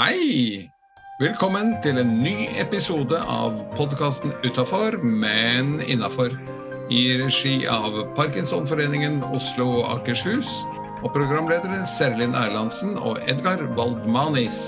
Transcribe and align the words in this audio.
Hei! 0.00 0.64
Velkommen 1.20 1.74
til 1.84 1.98
en 2.00 2.14
ny 2.22 2.46
episode 2.62 3.18
av 3.28 3.58
podkasten 3.74 4.30
Utafor, 4.46 4.94
men 5.04 5.74
innafor. 5.84 6.32
I 6.88 7.02
regi 7.20 7.66
av 7.68 7.98
Parkinsonforeningen 8.16 9.18
Oslo 9.28 9.66
og 9.82 9.90
Akershus. 9.98 10.62
Og 11.04 11.12
programledere 11.12 11.82
Serlin 11.84 12.32
Erlandsen 12.32 12.94
og 12.96 13.20
Edgar 13.28 13.60
Baldmanis. 13.76 14.62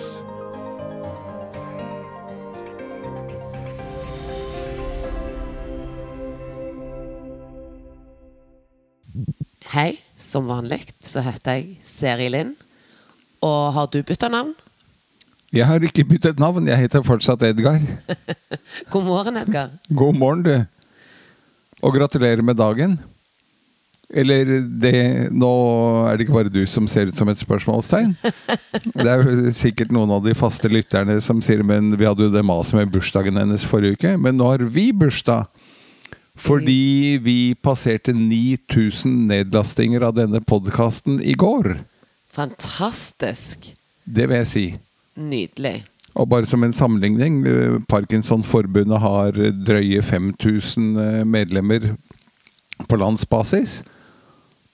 Hei, 9.72 9.94
som 10.12 10.52
vanlig 10.52 10.82
så 11.00 11.24
heter 11.24 11.62
jeg 11.62 11.80
Seri 11.80 12.28
Lind. 12.36 12.52
Og 13.40 13.72
har 13.78 13.88
du 13.88 14.02
bytta 14.04 14.28
navn? 14.28 14.52
Jeg 15.52 15.68
har 15.68 15.84
ikke 15.84 16.06
byttet 16.08 16.38
navn, 16.40 16.64
jeg 16.64 16.80
heter 16.80 17.02
fortsatt 17.04 17.42
Edgar. 17.44 17.80
God 18.92 19.04
morgen, 19.04 19.36
Edgar. 19.36 19.72
God 19.92 20.16
morgen, 20.16 20.44
du. 20.46 20.54
Og 21.84 21.92
gratulerer 21.92 22.40
med 22.40 22.56
dagen. 22.56 22.94
Eller 24.12 24.48
det 24.60 25.32
Nå 25.32 25.50
er 26.08 26.16
det 26.16 26.26
ikke 26.26 26.36
bare 26.36 26.52
du 26.52 26.62
som 26.68 26.86
ser 26.88 27.08
ut 27.08 27.16
som 27.16 27.28
et 27.32 27.40
spørsmålstegn. 27.40 28.14
Det 28.92 29.08
er 29.08 29.24
jo 29.24 29.52
sikkert 29.56 29.92
noen 29.92 30.12
av 30.12 30.22
de 30.24 30.34
faste 30.36 30.68
lytterne 30.72 31.16
som 31.24 31.40
sier 31.44 31.64
Men 31.64 31.90
vi 31.96 32.08
hadde 32.08 32.28
jo 32.28 32.32
det 32.32 32.44
maset 32.44 32.76
med 32.76 32.92
bursdagen 32.92 33.40
hennes 33.40 33.64
forrige 33.68 33.96
uke. 33.96 34.14
Men 34.20 34.36
nå 34.40 34.48
har 34.52 34.64
vi 34.64 34.88
bursdag. 34.96 35.48
Fordi 36.40 37.18
vi 37.20 37.36
passerte 37.60 38.14
9000 38.16 39.28
nedlastinger 39.28 40.08
av 40.08 40.16
denne 40.16 40.40
podkasten 40.40 41.20
i 41.20 41.36
går. 41.36 41.74
Fantastisk. 42.32 43.68
Det 44.04 44.28
vil 44.28 44.40
jeg 44.40 44.50
si. 44.52 44.66
Nydelig. 45.14 45.82
Og 46.12 46.28
bare 46.28 46.46
som 46.48 46.64
en 46.64 46.72
sammenligning, 46.72 47.46
eh, 47.46 47.78
Parkinsonforbundet 47.88 49.00
har 49.00 49.32
drøye 49.66 50.02
5000 50.02 50.96
eh, 51.00 51.24
medlemmer 51.24 51.94
på 52.88 52.96
landsbasis. 53.00 53.82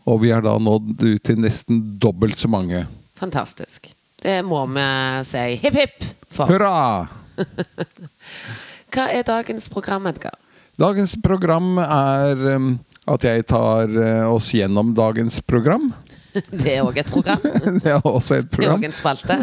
Og 0.09 0.23
vi 0.23 0.33
har 0.33 0.43
da 0.43 0.57
nådd 0.59 1.03
ut 1.03 1.23
til 1.23 1.39
nesten 1.39 1.83
dobbelt 2.01 2.39
så 2.39 2.49
mange. 2.49 2.87
Fantastisk. 3.19 3.93
Det 4.23 4.41
må 4.43 4.65
vi 4.73 4.89
si 5.29 5.45
hipp 5.63 5.79
hipp 5.79 6.05
for. 6.31 6.51
Hurra! 6.51 7.07
Hva 8.95 9.07
er 9.13 9.23
dagens 9.23 9.69
program, 9.71 10.09
Edgar? 10.11 10.35
Dagens 10.79 11.15
program 11.23 11.77
er 11.83 12.43
um, 12.57 12.71
at 13.07 13.27
jeg 13.27 13.47
tar 13.51 13.93
oss 14.31 14.51
gjennom 14.55 14.95
dagens 14.97 15.41
program. 15.47 15.93
Det 16.35 16.75
er 16.75 16.85
òg 16.85 17.01
et 17.01 17.09
program. 17.09 17.41
Det 17.43 17.89
er 17.89 18.05
også 18.05 18.43
et 18.43 18.51
program. 18.51 18.81
Det 18.83 18.89
er 18.89 18.93
også 18.93 18.93
en 18.93 18.99
spalte. 18.99 19.39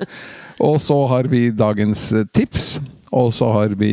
Og 0.66 0.78
så 0.80 0.96
har 1.12 1.28
vi 1.30 1.48
dagens 1.52 2.10
eh, 2.12 2.26
tips. 2.32 2.76
Og 3.16 3.32
så 3.34 3.48
har 3.54 3.74
vi 3.78 3.92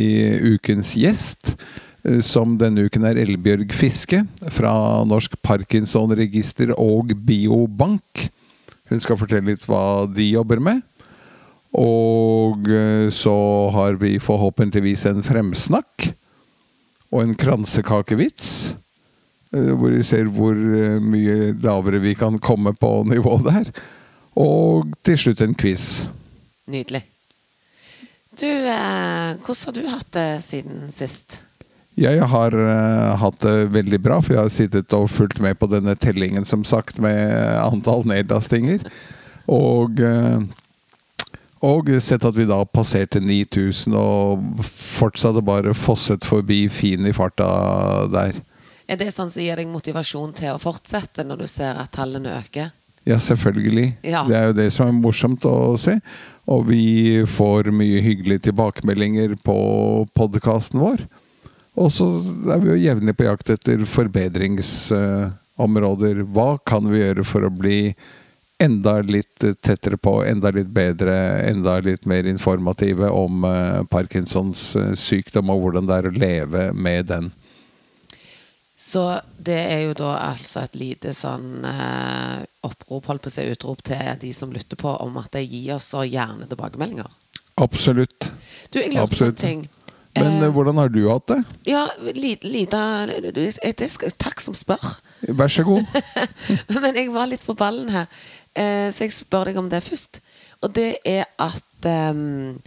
ukens 0.55 0.95
gjest, 0.97 1.53
eh, 2.07 2.21
som 2.25 2.57
denne 2.59 2.87
uken 2.87 3.05
er 3.07 3.19
Elbjørg 3.21 3.73
Fiske 3.75 4.23
fra 4.55 4.73
Norsk 5.07 5.37
Parkinsonregister 5.45 6.73
og 6.79 7.13
Biobank. 7.27 8.27
Hun 8.89 9.03
skal 9.03 9.19
fortelle 9.19 9.53
litt 9.53 9.67
hva 9.69 10.05
de 10.09 10.33
jobber 10.33 10.63
med. 10.63 10.81
Og 11.73 12.67
eh, 12.69 13.09
så 13.13 13.35
har 13.73 13.97
vi 14.01 14.17
forhåpentligvis 14.21 15.07
en 15.09 15.23
fremsnakk. 15.25 16.11
Og 17.13 17.21
en 17.21 17.35
kransekakevits. 17.37 18.73
Eh, 19.53 19.71
Hvor 19.77 19.93
vi 19.93 20.03
ser 20.07 20.29
hvor 20.33 20.57
eh, 20.57 20.99
mye 20.99 21.53
lavere 21.63 22.01
vi 22.03 22.15
kan 22.17 22.39
komme 22.39 22.73
på 22.73 22.91
nivå 23.09 23.39
der. 23.45 23.71
Og 24.39 24.89
til 25.05 25.17
slutt 25.19 25.41
en 25.45 25.55
quiz. 25.55 26.05
Nydelig. 26.67 27.03
Du, 28.39 28.49
eh, 28.49 29.35
hvordan 29.45 29.65
har 29.65 29.73
du 29.75 29.83
hatt 29.91 30.13
det 30.15 30.29
siden 30.41 30.87
sist? 30.91 31.43
Jeg 31.93 32.25
har 32.25 32.55
eh, 32.57 33.11
hatt 33.21 33.37
det 33.45 33.69
veldig 33.75 33.99
bra, 34.01 34.17
for 34.21 34.33
jeg 34.33 34.41
har 34.41 34.53
sittet 34.53 34.95
og 34.97 35.11
fulgt 35.13 35.41
med 35.43 35.59
på 35.59 35.69
denne 35.69 35.93
tellingen, 35.93 36.45
som 36.45 36.63
sagt, 36.65 36.97
med 37.03 37.29
antall 37.61 38.01
nedlastinger. 38.09 38.81
Og, 39.45 40.01
eh, 40.01 40.41
og 41.63 41.91
sett 42.01 42.25
at 42.25 42.39
vi 42.39 42.47
da 42.49 42.63
passerte 42.65 43.21
9000, 43.21 43.93
og 43.93 44.65
fortsatte 44.65 45.45
bare 45.45 45.75
fosset 45.77 46.25
forbi 46.25 46.65
fin 46.73 47.05
i 47.05 47.13
farta 47.13 47.51
der. 48.09 48.41
Er 48.87 48.95
det 48.99 49.11
sånn 49.15 49.31
som 49.31 49.43
gir 49.43 49.55
deg 49.59 49.67
motivasjon 49.71 50.33
til 50.37 50.49
å 50.53 50.61
fortsette 50.61 51.23
når 51.27 51.37
du 51.43 51.47
ser 51.47 51.73
at 51.79 51.91
tallene 51.95 52.29
øker? 52.41 52.67
Ja, 53.03 53.17
selvfølgelig. 53.19 53.97
Ja. 54.07 54.23
Det 54.27 54.35
er 54.37 54.45
jo 54.47 54.53
det 54.55 54.71
som 54.75 54.87
er 54.87 54.93
morsomt 54.95 55.45
å 55.47 55.77
se. 55.79 55.99
Og 56.51 56.67
vi 56.69 57.23
får 57.27 57.71
mye 57.75 58.01
hyggelige 58.03 58.39
tilbakemeldinger 58.49 59.35
på 59.43 59.55
podkasten 60.15 60.79
vår. 60.83 60.99
Og 61.79 61.91
så 61.91 62.05
er 62.53 62.59
vi 62.61 62.69
jo 62.71 62.85
jevnlig 62.85 63.15
på 63.17 63.27
jakt 63.27 63.49
etter 63.55 63.77
forbedringsområder. 63.89 66.15
Hva 66.35 66.49
kan 66.63 66.83
vi 66.91 66.97
gjøre 67.01 67.23
for 67.27 67.41
å 67.47 67.51
bli 67.53 67.95
enda 68.63 68.93
litt 69.01 69.39
tettere 69.65 69.97
på, 69.97 70.23
enda 70.23 70.51
litt 70.53 70.69
bedre, 70.71 71.41
enda 71.49 71.79
litt 71.83 72.05
mer 72.07 72.23
informative 72.29 73.09
om 73.11 73.43
eh, 73.49 73.83
Parkinsons 73.91 74.75
eh, 74.79 74.93
sykdom, 74.95 75.49
og 75.51 75.59
hvordan 75.65 75.87
det 75.89 75.95
er 75.97 76.07
å 76.07 76.15
leve 76.15 76.71
med 76.71 77.05
den. 77.11 77.31
Så 78.83 79.03
det 79.39 79.55
er 79.55 79.85
jo 79.85 79.93
da 79.95 80.09
altså 80.25 80.65
et 80.65 80.73
lite 80.75 81.13
sånn 81.15 81.63
eh, 81.67 82.41
opprop, 82.67 83.07
holdt 83.07 83.23
på 83.23 83.31
å 83.31 83.35
si 83.35 83.45
utrop 83.47 83.83
til 83.87 84.17
de 84.19 84.33
som 84.35 84.51
lytter 84.51 84.79
på, 84.79 84.91
om 85.05 85.21
at 85.21 85.31
de 85.37 85.43
gir 85.45 85.77
oss 85.77 85.87
så 85.93 86.03
gjerne 86.03 86.49
tilbakemeldinger. 86.51 87.07
Absolutt. 87.63 88.27
Du, 88.73 88.81
jeg 88.81 88.91
lurer 88.91 89.07
på 89.07 89.29
en 89.29 89.39
ting. 89.39 89.63
Men 90.17 90.35
Eh, 90.35 90.43
eh, 90.43 90.51
hvordan 90.53 90.77
har 90.77 90.89
du 90.93 91.09
hatt 91.09 91.27
det? 91.27 91.39
ja, 91.65 91.87
Lita, 92.13 93.05
lite 93.09 93.31
det 93.33 94.13
Takk 94.17 94.41
som 94.41 94.53
spør. 94.53 94.83
Vær 95.21 95.47
så 95.47 95.63
god. 95.63 95.85
Men 96.83 96.95
jeg 96.95 97.09
var 97.13 97.31
litt 97.31 97.45
på 97.45 97.55
ballen 97.57 97.89
her, 97.89 98.05
eh, 98.53 98.91
så 98.93 99.07
jeg 99.07 99.15
spør 99.15 99.49
deg 99.49 99.57
om 99.57 99.69
det 99.69 99.81
først. 99.83 100.21
Og 100.61 100.75
det 100.75 100.99
er 101.05 101.25
at 101.41 101.87
ehm, 101.89 102.59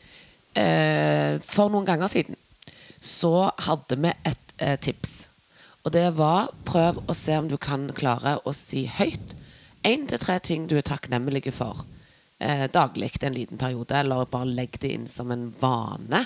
eh, 0.57 1.39
For 1.41 1.71
noen 1.73 1.87
ganger 1.87 2.11
siden 2.13 2.37
så 3.01 3.51
hadde 3.69 3.97
vi 4.03 4.11
et 4.27 4.55
eh, 4.59 4.77
tips. 4.83 5.29
Og 5.87 5.93
det 5.95 6.09
var 6.19 6.51
prøv 6.67 6.99
å 7.07 7.15
se 7.15 7.37
om 7.39 7.47
du 7.49 7.57
kan 7.63 7.87
klare 7.95 8.41
å 8.43 8.55
si 8.57 8.89
høyt 8.91 9.37
én 9.87 10.09
til 10.11 10.19
tre 10.19 10.41
ting 10.43 10.67
du 10.67 10.75
er 10.81 10.87
takknemlig 10.87 11.45
for 11.55 11.85
eh, 12.43 12.67
daglig 12.67 13.13
en 13.23 13.37
liten 13.37 13.61
periode, 13.61 13.95
eller 13.95 14.27
bare 14.27 14.51
legg 14.51 14.81
det 14.83 14.91
inn 14.97 15.07
som 15.07 15.31
en 15.31 15.47
vane. 15.61 16.25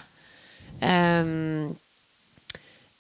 Ehm, 0.80 1.76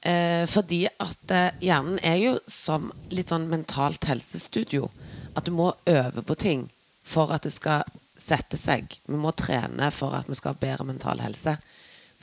Eh, 0.02 0.46
fordi 0.48 0.86
at 0.88 1.30
eh, 1.30 1.56
hjernen 1.60 1.98
er 2.00 2.16
jo 2.16 2.36
som 2.48 2.88
litt 3.12 3.32
sånn 3.32 3.50
mentalt 3.50 4.06
helsestudio. 4.08 4.88
At 5.36 5.44
du 5.44 5.52
må 5.52 5.74
øve 5.86 6.24
på 6.24 6.36
ting 6.40 6.68
for 7.04 7.32
at 7.34 7.44
det 7.44 7.52
skal 7.52 7.84
sette 8.20 8.56
seg. 8.56 8.96
Vi 9.06 9.18
må 9.20 9.32
trene 9.36 9.90
for 9.92 10.16
at 10.16 10.28
vi 10.28 10.38
skal 10.38 10.54
ha 10.54 10.62
bedre 10.62 10.88
mental 10.88 11.20
helse. 11.20 11.58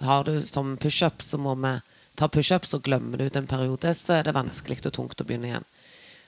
Har 0.01 0.25
du 0.25 0.41
som 0.45 0.75
pushup, 0.77 1.21
så 1.21 1.37
må 1.41 1.53
vi 1.61 1.75
ta 2.17 2.29
pushups 2.31 2.73
og 2.78 2.85
glemmer 2.88 3.19
du 3.19 3.28
ut 3.28 3.39
en 3.39 3.50
periode, 3.50 3.94
så 3.94 4.17
er 4.17 4.28
det 4.28 4.35
vanskelig 4.38 4.81
og 4.85 4.94
tungt 4.95 5.22
å 5.22 5.28
begynne 5.28 5.51
igjen. 5.51 5.67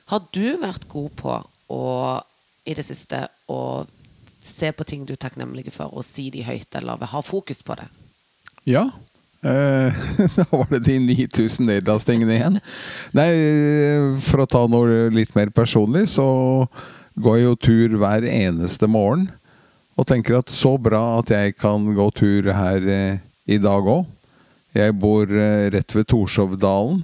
Har 0.10 0.26
du 0.34 0.58
vært 0.62 0.88
god 0.90 1.14
på 1.18 1.36
å, 1.70 1.84
i 2.66 2.76
det 2.78 2.86
siste 2.86 3.26
å 3.50 3.86
se 4.42 4.72
på 4.74 4.86
ting 4.88 5.06
du 5.06 5.14
er 5.14 5.22
takknemlig 5.22 5.70
for, 5.74 5.92
og 5.94 6.06
si 6.06 6.30
de 6.34 6.46
høyt, 6.46 6.70
eller 6.80 7.10
ha 7.12 7.22
fokus 7.26 7.62
på 7.66 7.78
det? 7.78 7.90
Ja. 8.70 8.88
Eh, 9.46 10.00
da 10.38 10.46
var 10.52 10.70
det 10.74 10.84
de 10.88 10.98
9000 11.04 11.70
nedlastingene 11.70 12.38
igjen. 12.38 12.62
Nei, 13.18 13.30
for 14.26 14.44
å 14.44 14.50
ta 14.50 14.66
noe 14.72 15.10
litt 15.14 15.36
mer 15.38 15.54
personlig, 15.56 16.08
så 16.16 16.28
går 17.20 17.38
jeg 17.38 17.46
jo 17.48 17.60
tur 17.68 17.98
hver 18.02 18.28
eneste 18.30 18.90
morgen. 18.90 19.28
Og 20.00 20.08
tenker 20.08 20.40
at 20.40 20.52
så 20.54 20.78
bra 20.80 21.20
at 21.20 21.32
jeg 21.34 21.58
kan 21.60 21.84
gå 21.96 22.08
tur 22.16 22.54
her 22.56 22.86
eh, 22.88 23.20
i 23.52 23.60
dag 23.62 23.84
òg. 23.84 24.08
Jeg 24.80 24.96
bor 25.00 25.30
eh, 25.30 25.70
rett 25.74 25.96
ved 25.96 26.08
Torshovdalen. 26.10 27.02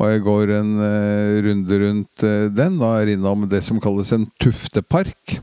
Og 0.00 0.08
jeg 0.08 0.22
går 0.24 0.54
en 0.56 0.70
eh, 0.82 1.40
runde 1.46 1.80
rundt 1.84 2.24
eh, 2.26 2.46
den 2.54 2.78
og 2.80 2.96
er 2.96 3.12
innom 3.12 3.44
det 3.50 3.62
som 3.66 3.80
kalles 3.82 4.12
en 4.16 4.26
tuftepark. 4.42 5.36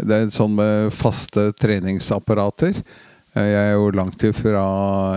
Det 0.00 0.16
er 0.16 0.26
en 0.26 0.34
sånn 0.34 0.56
med 0.56 0.90
faste 0.96 1.50
treningsapparater. 1.60 2.82
Jeg 3.30 3.54
er 3.54 3.74
jo 3.76 3.92
langt 3.94 4.22
ifra 4.26 4.62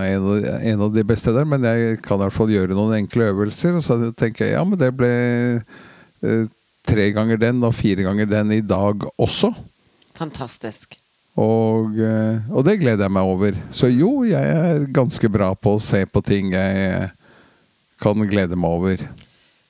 en 0.06 0.82
av, 0.84 0.90
de 0.94 1.02
beste 1.08 1.32
der, 1.34 1.48
men 1.50 1.64
jeg 1.66 1.98
kan 2.04 2.20
i 2.20 2.22
hvert 2.22 2.36
fall 2.36 2.52
gjøre 2.52 2.76
noen 2.76 3.00
enkle 3.00 3.32
øvelser. 3.32 3.74
Og 3.80 3.82
så 3.82 3.98
tenker 4.14 4.46
jeg 4.46 4.54
ja, 4.54 4.62
men 4.68 4.78
det 4.78 4.92
ble 4.94 5.10
tre 6.84 7.08
ganger 7.16 7.40
den 7.40 7.64
og 7.66 7.74
fire 7.74 8.06
ganger 8.06 8.28
den 8.30 8.54
i 8.60 8.62
dag 8.62 9.08
også. 9.18 9.50
Fantastisk. 10.14 11.00
Og, 11.34 11.96
eh, 11.98 12.44
og 12.54 12.62
det 12.66 12.78
gleder 12.82 13.08
jeg 13.08 13.14
meg 13.16 13.26
over. 13.26 13.56
Så 13.74 13.90
jo, 13.90 14.22
jeg 14.28 14.38
er 14.40 14.86
ganske 14.94 15.30
bra 15.32 15.50
på 15.58 15.74
å 15.74 15.82
se 15.82 16.04
på 16.06 16.22
ting 16.22 16.52
jeg 16.54 17.08
kan 18.02 18.26
glede 18.30 18.58
meg 18.58 18.76
over. 18.78 19.06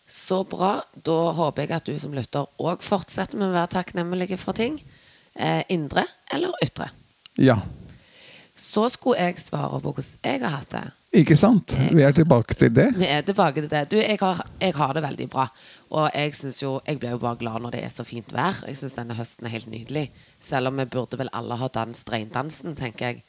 Så 0.06 0.42
bra. 0.48 0.76
Da 1.06 1.16
håper 1.36 1.64
jeg 1.64 1.76
at 1.76 1.88
du 1.88 1.96
som 2.00 2.12
lytter 2.16 2.44
òg 2.60 2.84
fortsetter 2.84 3.40
med 3.40 3.48
å 3.48 3.56
være 3.56 3.72
takknemlig 3.78 4.36
for 4.40 4.56
ting. 4.56 4.76
Eh, 5.34 5.64
indre 5.72 6.04
eller 6.32 6.52
ytre. 6.62 6.90
Ja. 7.40 7.58
Så 8.54 8.86
skulle 8.92 9.24
jeg 9.24 9.40
svare 9.42 9.80
på 9.80 9.90
hvordan 9.96 10.20
jeg 10.22 10.44
har 10.44 10.60
hatt 10.60 10.70
det. 10.76 10.84
Ikke 11.14 11.36
sant? 11.38 11.76
Vi 11.94 12.02
er 12.02 12.14
tilbake 12.14 12.56
til 12.58 12.72
det. 12.74 12.88
Vi 12.98 13.06
er 13.06 13.22
tilbake 13.22 13.62
til 13.62 13.70
det. 13.70 13.84
Du, 13.92 13.96
jeg 14.00 14.18
har, 14.20 14.40
jeg 14.60 14.74
har 14.74 14.94
det 14.96 15.02
veldig 15.04 15.28
bra. 15.30 15.44
Og 15.94 16.08
jeg 16.10 16.34
synes 16.34 16.62
jo, 16.62 16.72
jeg 16.86 16.98
blir 16.98 17.14
jo 17.14 17.20
bare 17.22 17.38
glad 17.38 17.62
når 17.62 17.76
det 17.76 17.84
er 17.86 17.92
så 17.94 18.02
fint 18.06 18.32
vær. 18.34 18.58
Jeg 18.66 18.80
syns 18.80 18.96
denne 18.98 19.14
høsten 19.14 19.46
er 19.46 19.54
helt 19.54 19.70
nydelig. 19.70 20.08
Selv 20.42 20.72
om 20.72 20.80
vi 20.82 20.88
burde 20.90 21.20
vel 21.20 21.30
alle 21.32 21.58
ha 21.60 21.68
danset 21.70 22.10
reindansen, 22.12 22.74
tenker 22.74 23.12
jeg. 23.12 23.22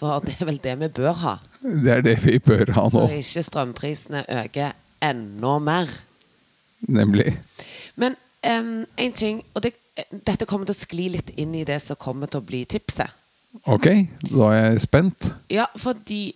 For 0.00 0.20
det 0.24 0.38
er 0.40 0.48
vel 0.48 0.60
det 0.64 0.74
vi 0.80 0.88
bør 1.00 1.12
ha. 1.22 1.34
Det 1.60 1.92
er 1.92 2.02
det 2.04 2.16
vi 2.24 2.38
bør 2.40 2.72
ha 2.76 2.86
nå. 2.88 3.04
Så 3.04 3.20
ikke 3.20 3.44
strømprisene 3.50 4.24
øker 4.42 4.72
enda 5.04 5.58
mer. 5.58 5.92
nemlig. 6.80 7.36
Men 7.96 8.16
um, 8.46 8.86
en 8.96 9.12
ting, 9.12 9.44
og 9.54 9.62
det, 9.62 9.72
dette 10.26 10.46
kommer 10.48 10.68
til 10.68 10.76
å 10.76 10.80
skli 10.80 11.08
litt 11.16 11.32
inn 11.36 11.54
i 11.54 11.64
det 11.68 11.80
som 11.82 11.96
kommer 12.00 12.32
til 12.32 12.40
å 12.40 12.48
bli 12.48 12.64
tipset. 12.64 13.12
Ok, 13.64 13.88
da 14.28 14.50
er 14.52 14.66
jeg 14.70 14.82
spent. 14.84 15.30
Ja, 15.50 15.64
fordi 15.80 16.34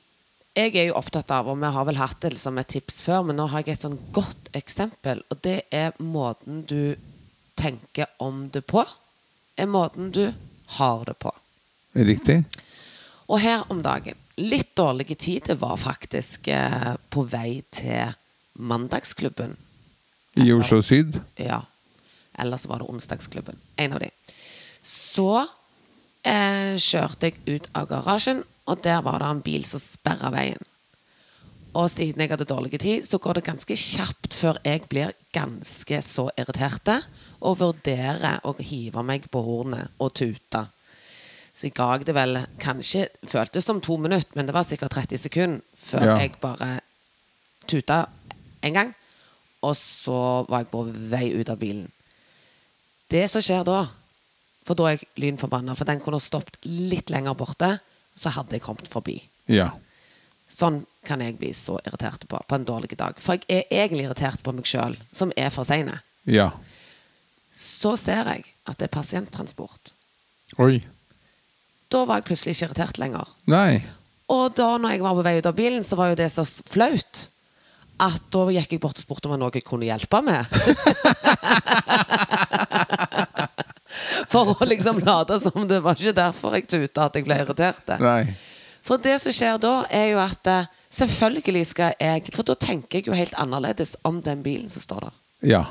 jeg 0.57 0.75
er 0.77 0.89
jo 0.89 0.97
opptatt 0.99 1.31
av, 1.35 1.49
og 1.49 1.59
vi 1.61 1.71
har 1.71 1.87
vel 1.87 2.01
hatt 2.01 2.21
det 2.25 2.39
som 2.39 2.59
et 2.59 2.71
tips 2.71 3.03
før, 3.07 3.23
men 3.29 3.39
nå 3.39 3.47
har 3.53 3.63
jeg 3.63 3.79
et 3.79 3.87
sånn 3.87 3.99
godt 4.15 4.51
eksempel, 4.59 5.23
og 5.31 5.43
det 5.47 5.61
er 5.71 5.95
måten 6.03 6.65
du 6.67 6.97
tenker 7.61 8.11
om 8.19 8.49
det 8.53 8.65
på, 8.67 8.85
er 9.57 9.71
måten 9.71 10.11
du 10.15 10.25
har 10.79 11.05
det 11.07 11.17
på. 11.21 11.33
Riktig? 11.95 12.43
Og 13.31 13.39
her 13.43 13.63
om 13.71 13.83
dagen, 13.83 14.19
litt 14.41 14.75
dårlig 14.79 15.07
tid. 15.13 15.19
tider 15.19 15.59
var 15.61 15.77
faktisk 15.77 16.49
eh, 16.49 16.95
på 17.11 17.23
vei 17.31 17.63
til 17.71 18.15
mandagsklubben. 18.55 19.57
I 20.35 20.53
Oslo 20.53 20.81
Syd? 20.83 21.21
Ja. 21.37 21.63
Eller 22.39 22.57
så 22.57 22.69
var 22.69 22.79
det 22.79 22.89
onsdagsklubben. 22.89 23.59
En 23.77 23.93
av 23.93 24.01
de. 24.01 24.11
Så 24.83 25.47
eh, 26.23 26.79
kjørte 26.79 27.31
jeg 27.31 27.43
ut 27.47 27.69
av 27.75 27.89
garasjen, 27.91 28.43
og 28.71 28.83
der 28.85 29.01
var 29.05 29.19
det 29.23 29.29
en 29.35 29.43
bil 29.45 29.65
som 29.67 29.83
sperra 29.83 30.31
veien. 30.35 30.61
Og 31.79 31.87
siden 31.93 32.19
jeg 32.25 32.33
hadde 32.33 32.49
dårlig 32.51 32.81
tid, 32.83 33.05
så 33.07 33.19
går 33.23 33.39
det 33.39 33.45
ganske 33.47 33.77
kjapt 33.79 34.35
før 34.35 34.59
jeg 34.67 34.83
blir 34.91 35.13
ganske 35.35 36.01
så 36.03 36.25
irriterte 36.39 36.97
og 37.47 37.61
vurderer 37.61 38.41
å 38.47 38.57
hive 38.59 39.05
meg 39.07 39.29
på 39.31 39.43
hornet 39.47 39.93
og 40.03 40.11
tute. 40.19 40.65
Så 41.55 41.69
jeg 41.69 41.75
ga 41.77 41.91
det 42.01 42.15
vel 42.17 42.39
kanskje 42.63 43.05
Føltes 43.29 43.67
som 43.69 43.83
to 43.85 43.99
minutter, 44.01 44.33
men 44.35 44.49
det 44.49 44.55
var 44.57 44.65
sikkert 44.67 44.95
30 44.97 45.19
sekunder 45.29 45.61
før 45.77 46.07
Ja. 46.07 46.17
jeg 46.19 46.35
bare 46.41 46.81
tuta 47.69 48.07
en 48.63 48.75
gang. 48.75 48.95
Og 49.63 49.77
så 49.77 50.47
var 50.49 50.65
jeg 50.65 50.71
på 50.73 50.83
vei 51.11 51.27
ut 51.39 51.51
av 51.53 51.59
bilen. 51.61 51.91
Det 53.11 53.29
som 53.31 53.43
skjer 53.43 53.65
da 53.65 53.87
For 54.65 54.75
da 54.77 54.85
er 54.87 54.99
jeg 54.99 55.09
lynforbanna, 55.17 55.75
for 55.75 55.85
den 55.89 56.01
kunne 56.01 56.21
stoppet 56.21 56.59
litt 56.65 57.09
lenger 57.11 57.35
borte, 57.35 57.81
så 58.17 58.33
hadde 58.35 58.57
jeg 58.57 58.65
kommet 58.65 58.89
forbi. 58.91 59.19
Ja. 59.51 59.71
Sånn 60.51 60.83
kan 61.07 61.23
jeg 61.23 61.39
bli 61.41 61.53
så 61.57 61.79
irritert 61.87 62.27
på 62.29 62.41
på 62.47 62.55
en 62.57 62.67
dårlig 62.69 62.97
dag. 62.99 63.19
For 63.23 63.39
jeg 63.39 63.47
er 63.49 63.85
egentlig 63.85 64.05
irritert 64.09 64.43
på 64.45 64.53
meg 64.55 64.67
sjøl, 64.69 64.97
som 65.13 65.33
er 65.39 65.51
for 65.55 65.65
seine. 65.69 66.01
Ja. 66.29 66.51
Så 67.55 67.97
ser 67.99 68.29
jeg 68.35 68.45
at 68.67 68.79
det 68.79 68.89
er 68.89 68.95
pasienttransport. 68.95 69.93
Oi. 70.59 70.83
Da 71.91 72.05
var 72.07 72.21
jeg 72.21 72.29
plutselig 72.31 72.57
ikke 72.57 72.71
irritert 72.71 73.01
lenger. 73.03 73.27
Nei. 73.51 73.83
Og 74.31 74.55
da 74.59 74.77
når 74.79 74.95
jeg 74.95 75.05
var 75.07 75.17
på 75.19 75.27
vei 75.27 75.39
ut 75.39 75.51
av 75.51 75.57
bilen, 75.59 75.83
så 75.87 75.99
var 75.99 76.13
jo 76.13 76.21
det 76.21 76.31
så 76.35 76.45
flaut 76.47 77.29
at 78.01 78.23
da 78.33 78.47
gikk 78.55 78.71
jeg 78.77 78.83
bort 78.83 78.97
og 78.97 79.03
spurte 79.03 79.29
om 79.29 79.35
det 79.35 79.37
var 79.37 79.43
noe 79.43 79.57
jeg 79.59 79.67
kunne 79.67 79.89
hjelpe 79.89 80.23
med. 80.25 80.41
For 84.29 84.55
å 84.55 84.69
liksom 84.69 85.01
late 85.07 85.41
som 85.41 85.67
det 85.69 85.81
var 85.85 85.99
ikke 85.99 86.17
derfor 86.17 86.57
jeg 86.59 86.69
tuta 86.69 87.09
at 87.09 87.17
jeg 87.19 87.27
ble 87.27 87.39
irritert. 87.43 87.93
Nei. 88.03 88.25
For 88.87 89.01
det 89.01 89.19
som 89.23 89.35
skjer 89.35 89.59
da, 89.61 89.75
er 89.93 90.13
jo 90.13 90.21
at 90.23 90.47
eh, 90.51 90.69
selvfølgelig 91.01 91.65
skal 91.69 91.95
jeg 92.01 92.33
For 92.35 92.47
da 92.49 92.57
tenker 92.57 93.01
jeg 93.01 93.11
jo 93.11 93.19
helt 93.19 93.37
annerledes 93.39 93.97
om 94.09 94.23
den 94.25 94.43
bilen 94.47 94.71
som 94.73 94.85
står 94.85 95.09
der. 95.09 95.19
Ja. 95.53 95.63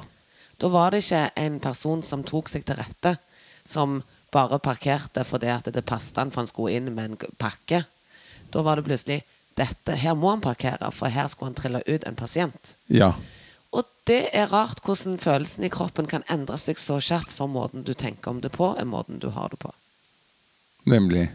Da 0.60 0.70
var 0.72 0.92
det 0.92 1.04
ikke 1.06 1.30
en 1.40 1.60
person 1.64 2.04
som 2.04 2.24
tok 2.28 2.50
seg 2.52 2.66
til 2.68 2.78
rette, 2.80 3.16
som 3.66 4.02
bare 4.34 4.60
parkerte 4.62 5.24
fordi 5.26 5.50
at 5.50 5.70
det 5.74 5.86
passet 5.88 6.20
han 6.22 6.32
for 6.34 6.44
han 6.44 6.50
skulle 6.50 6.78
inn 6.78 6.92
med 6.94 7.14
en 7.16 7.36
pakke. 7.42 7.84
Da 8.54 8.64
var 8.66 8.78
det 8.78 8.88
plutselig 8.90 9.22
dette, 9.60 9.96
Her 9.96 10.16
må 10.16 10.30
han 10.32 10.42
parkere, 10.42 10.88
for 10.96 11.12
her 11.12 11.28
skulle 11.28 11.52
han 11.52 11.58
trille 11.58 11.82
ut 11.84 12.06
en 12.08 12.16
pasient. 12.16 12.76
Ja. 12.88 13.14
Og 13.76 13.86
det 14.10 14.22
er 14.34 14.50
rart 14.50 14.82
hvordan 14.86 15.20
følelsen 15.22 15.68
i 15.68 15.74
kroppen 15.74 16.10
kan 16.10 16.26
endre 16.30 16.58
seg 16.58 16.80
så 16.82 16.98
kjapt, 17.04 17.34
for 17.34 17.52
måten 17.52 17.86
du 17.86 17.94
tenker 17.94 18.34
om 18.34 18.42
det 18.42 18.54
på, 18.56 18.74
er 18.78 18.90
måten 18.90 19.22
du 19.22 19.30
har 19.36 19.52
det 19.54 19.62
på. 19.62 19.74
Nemlig. 20.90 21.30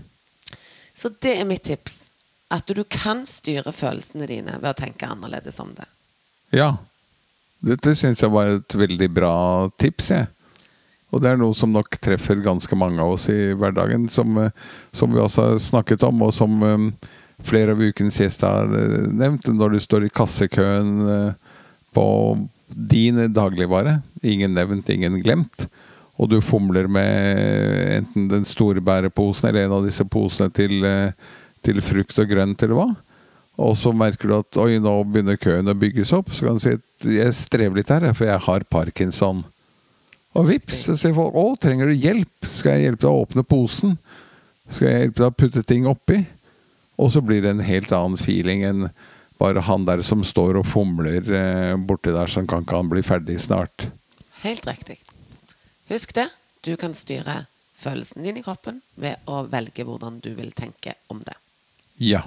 Så 0.95 1.11
det 1.23 1.37
er 1.41 1.47
mitt 1.49 1.67
tips. 1.67 2.09
At 2.55 2.67
du 2.71 2.85
kan 2.85 3.25
styre 3.27 3.73
følelsene 3.73 4.27
dine 4.31 4.59
ved 4.61 4.75
å 4.75 4.79
tenke 4.79 5.09
annerledes 5.11 5.59
om 5.63 5.73
det. 5.75 5.87
Ja. 6.55 6.77
Dette 7.65 7.95
syns 7.97 8.23
jeg 8.23 8.33
var 8.35 8.59
et 8.59 8.75
veldig 8.77 9.09
bra 9.15 9.35
tips, 9.81 10.11
jeg. 10.13 10.29
Og 11.15 11.23
det 11.23 11.31
er 11.31 11.39
noe 11.39 11.55
som 11.57 11.71
nok 11.73 11.97
treffer 12.03 12.43
ganske 12.43 12.77
mange 12.79 12.99
av 13.03 13.15
oss 13.15 13.29
i 13.31 13.55
hverdagen, 13.55 14.09
som, 14.11 14.37
eh, 14.39 14.51
som 14.93 15.13
vi 15.15 15.23
også 15.23 15.49
har 15.49 15.61
snakket 15.63 16.03
om, 16.03 16.23
og 16.27 16.35
som 16.35 16.63
eh, 16.67 17.09
flere 17.47 17.75
av 17.75 17.83
ukens 17.83 18.19
gjester 18.19 18.51
har 18.51 18.75
eh, 18.81 19.07
nevnt. 19.15 19.47
Når 19.47 19.77
du 19.77 19.81
står 19.83 20.07
i 20.09 20.13
kassekøen 20.15 20.95
på 21.95 22.07
din 22.69 23.21
dagligvare, 23.33 24.01
ingen 24.23 24.55
nevnt, 24.57 24.91
ingen 24.91 25.21
glemt, 25.23 25.69
og 26.19 26.31
du 26.31 26.41
fomler 26.43 26.89
med 26.91 28.01
enten 28.01 28.29
den 28.31 28.47
store 28.47 28.83
bæreposen 28.85 29.51
eller 29.51 29.67
en 29.67 29.79
av 29.79 29.87
disse 29.87 30.07
posene 30.07 30.51
til, 30.55 30.85
eh, 30.87 31.15
til 31.63 31.81
frukt 31.83 32.19
og 32.19 32.31
grønt 32.31 32.63
eller 32.63 32.79
hva, 32.79 32.91
og 33.63 33.77
så 33.79 33.93
merker 33.95 34.31
du 34.31 34.37
at 34.37 34.59
oi, 34.59 34.79
nå 34.83 34.93
begynner 35.07 35.39
køen 35.39 35.71
å 35.71 35.77
bygges 35.79 36.11
opp. 36.17 36.33
Så 36.35 36.47
kan 36.47 36.59
du 36.59 36.63
si 36.63 36.75
at 36.75 37.07
jeg 37.07 37.35
strever 37.39 37.79
litt 37.79 37.93
her, 37.93 38.09
for 38.11 38.27
jeg 38.27 38.43
har 38.49 38.67
parkinson. 38.67 39.45
Og 40.35 40.49
vips, 40.49 40.89
så 40.89 40.97
sier 40.99 41.15
folk 41.15 41.37
å, 41.39 41.53
trenger 41.63 41.91
du 41.91 41.95
hjelp? 41.95 42.49
Skal 42.51 42.75
jeg 42.75 42.89
hjelpe 42.89 43.07
deg 43.07 43.13
å 43.13 43.23
åpne 43.23 43.47
posen? 43.47 43.95
Skal 44.67 44.89
jeg 44.89 45.05
hjelpe 45.05 45.23
deg 45.23 45.29
å 45.29 45.37
putte 45.39 45.63
ting 45.63 45.87
oppi? 45.87 46.25
Og 46.99 47.13
så 47.15 47.23
blir 47.23 47.45
det 47.45 47.53
en 47.55 47.63
helt 47.67 47.95
annen 47.95 48.19
feeling 48.19 48.65
enn 48.67 48.89
bare 49.45 49.65
han 49.69 49.85
der 49.85 50.03
som 50.07 50.25
står 50.25 50.63
og 50.63 50.69
fomler 50.69 51.29
eh, 51.29 51.75
borti 51.77 52.13
der, 52.15 52.31
sånn 52.31 52.49
kan 52.49 52.65
ikke 52.65 52.81
han 52.81 52.93
bli 52.93 53.05
ferdig 53.05 53.37
snart. 53.45 53.89
Helt 54.45 54.65
riktig. 54.69 54.99
Husk 55.93 56.15
det. 56.17 56.31
Du 56.65 56.75
kan 56.81 56.97
styre 56.97 57.45
følelsen 57.77 58.25
din 58.25 58.41
i 58.41 58.45
kroppen 58.45 58.81
ved 59.01 59.21
å 59.29 59.43
velge 59.53 59.85
hvordan 59.85 60.21
du 60.25 60.31
vil 60.39 60.55
tenke 60.57 60.97
om 61.13 61.21
det. 61.27 61.37
Ja. 62.01 62.23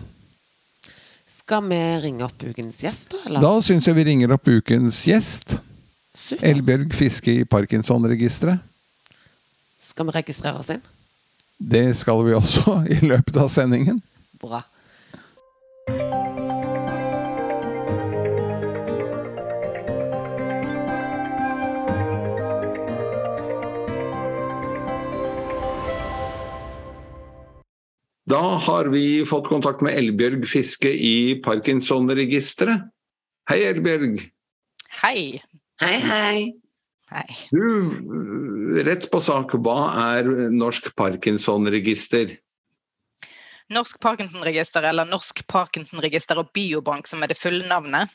Skal 1.28 1.66
vi 1.68 1.80
ringe 2.06 2.28
opp 2.28 2.44
ukens 2.44 2.84
gjest, 2.86 3.10
da? 3.12 3.24
Eller? 3.26 3.42
Da 3.44 3.58
syns 3.66 3.90
jeg 3.90 3.98
vi 3.98 4.06
ringer 4.08 4.32
opp 4.38 4.48
ukens 4.48 5.02
gjest. 5.10 5.58
Super. 6.14 6.46
Elbjørg 6.52 6.94
Fiske 6.98 7.34
i 7.42 7.46
Parkinson-registeret. 7.50 8.62
Skal 9.82 10.08
vi 10.08 10.16
registrere 10.16 10.62
oss 10.62 10.72
inn? 10.74 10.86
Det 11.58 11.84
skal 11.98 12.22
vi 12.26 12.38
også 12.38 12.80
i 12.96 13.02
løpet 13.06 13.42
av 13.42 13.50
sendingen. 13.52 14.00
Bra. 14.42 14.62
Da 28.28 28.42
har 28.60 28.90
vi 28.92 29.24
fått 29.26 29.48
kontakt 29.48 29.80
med 29.86 29.96
Elbjørg 29.96 30.44
Fiske 30.52 30.90
i 30.92 31.38
Parkinson-registeret. 31.44 32.90
Hei, 33.48 33.62
Elbjørg. 33.70 34.20
Hei. 35.00 35.22
Hei, 35.80 35.94
hei. 36.04 36.40
Hei. 37.08 37.38
Du, 37.56 38.82
rett 38.84 39.08
på 39.14 39.22
sak, 39.24 39.56
hva 39.64 39.78
er 40.10 40.28
Norsk 40.52 40.92
Parkinson-register? 41.00 42.36
Norsk 43.72 44.02
Parkinson-register, 44.04 44.84
eller 44.90 45.08
Norsk 45.08 45.46
Parkinson-register 45.48 46.44
og 46.44 46.52
biobank, 46.56 47.08
som 47.08 47.24
er 47.24 47.32
det 47.32 47.40
fulle 47.40 47.64
navnet, 47.72 48.12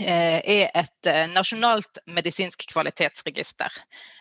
er 0.00 0.70
et 0.72 1.06
eh, 1.06 1.26
nasjonalt 1.28 1.98
medisinsk 2.06 2.64
kvalitetsregister 2.70 3.72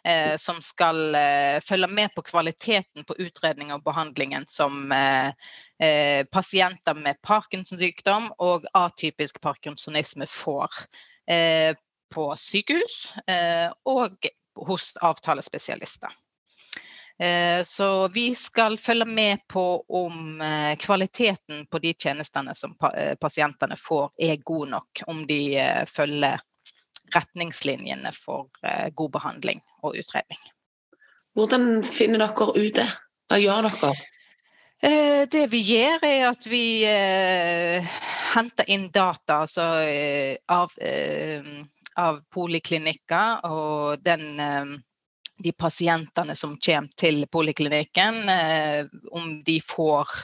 eh, 0.04 0.36
som 0.38 0.60
skal 0.62 1.16
eh, 1.16 1.60
følge 1.63 1.88
med 1.88 2.12
på 2.16 2.24
kvaliteten 2.28 3.06
på 3.08 3.16
utredning 3.24 3.72
og 3.72 3.84
behandlingen 3.84 4.44
som 4.51 4.92
eh, 4.92 5.32
eh, 5.80 6.25
pasienter 6.32 6.98
med 7.00 7.22
Parkinson-sykdom 7.24 8.32
og 8.40 8.68
atypisk 8.74 9.40
parkinsonisme 9.42 10.28
får 10.28 10.84
eh, 11.32 11.72
på 12.12 12.28
sykehus 12.36 13.13
eh, 13.28 13.72
og 13.88 14.28
hos 14.68 14.96
avtalespesialister. 15.00 16.12
Eh, 17.22 17.63
Så 17.63 18.08
vi 18.08 18.36
skal 18.36 18.78
følge 18.78 19.06
med 19.06 19.48
på 19.48 19.84
om 19.88 20.42
eh, 20.42 20.78
kvaliteten 20.78 21.66
på 21.66 21.80
de 21.80 21.94
tjenestene 21.94 22.56
som 22.56 22.74
eh, 22.98 23.13
pasientene 23.16 23.78
får 23.78 24.10
er 24.18 24.42
god 24.44 24.70
nok. 24.70 25.04
Om 25.08 25.28
de 25.28 25.42
følger 25.88 26.42
retningslinjene 27.13 28.10
for 28.16 28.48
god 28.96 29.12
behandling 29.12 29.60
og 29.84 29.98
utredning. 30.00 30.40
Hvordan 31.36 31.84
finner 31.84 32.22
dere 32.24 32.46
ut 32.56 32.78
det? 32.78 32.86
Hva 33.28 33.40
gjør 33.42 33.68
dere? 33.68 33.90
Det 35.28 35.42
vi 35.51 35.60
gjør, 35.60 36.06
er 36.08 36.24
at 36.30 36.48
vi 36.48 36.63
henter 38.32 38.72
inn 38.72 38.88
data 38.96 39.42
altså, 39.44 39.66
av, 40.48 40.72
av 42.00 42.22
poliklinikker 42.32 43.44
og 43.51 44.00
den, 44.08 44.40
de 45.44 45.54
pasientene 45.54 46.36
som 46.38 46.58
kommer 46.58 46.92
til 47.00 47.26
poliklinikken, 47.32 48.24
eh, 48.30 48.86
om 49.12 49.42
de 49.46 49.60
får 49.62 50.24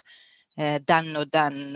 den 0.89 1.11
og 1.19 1.27
den 1.29 1.75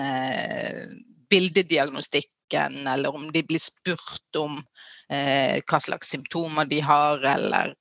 bildediagnostikken, 1.29 2.79
eller 2.89 3.13
om 3.13 3.27
de 3.29 3.43
blir 3.45 3.61
spurt 3.61 4.39
om 4.41 4.55
hva 5.05 5.79
slags 5.85 6.09
symptomer 6.09 6.65
de 6.65 6.79
har, 6.81 7.21
eller 7.21 7.75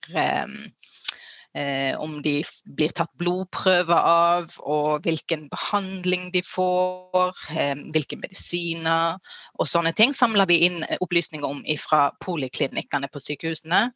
eh, 1.57 2.01
om 2.01 2.23
de 2.23 2.41
blir 2.77 2.93
tatt 2.95 3.11
blodprøver 3.19 3.97
av, 3.97 4.55
og 4.61 5.07
hvilken 5.07 5.49
behandling 5.53 6.31
de 6.35 6.43
får, 6.47 7.35
eh, 7.57 7.75
hvilke 7.95 8.19
medisiner 8.21 9.19
og 9.59 9.69
sånne 9.69 9.93
ting 9.97 10.15
samler 10.17 10.49
vi 10.51 10.63
inn 10.69 10.81
opplysninger 11.01 11.47
om 11.47 11.65
fra 11.81 12.11
poliklinikkene 12.25 13.11
på 13.11 13.23
sykehusene. 13.25 13.91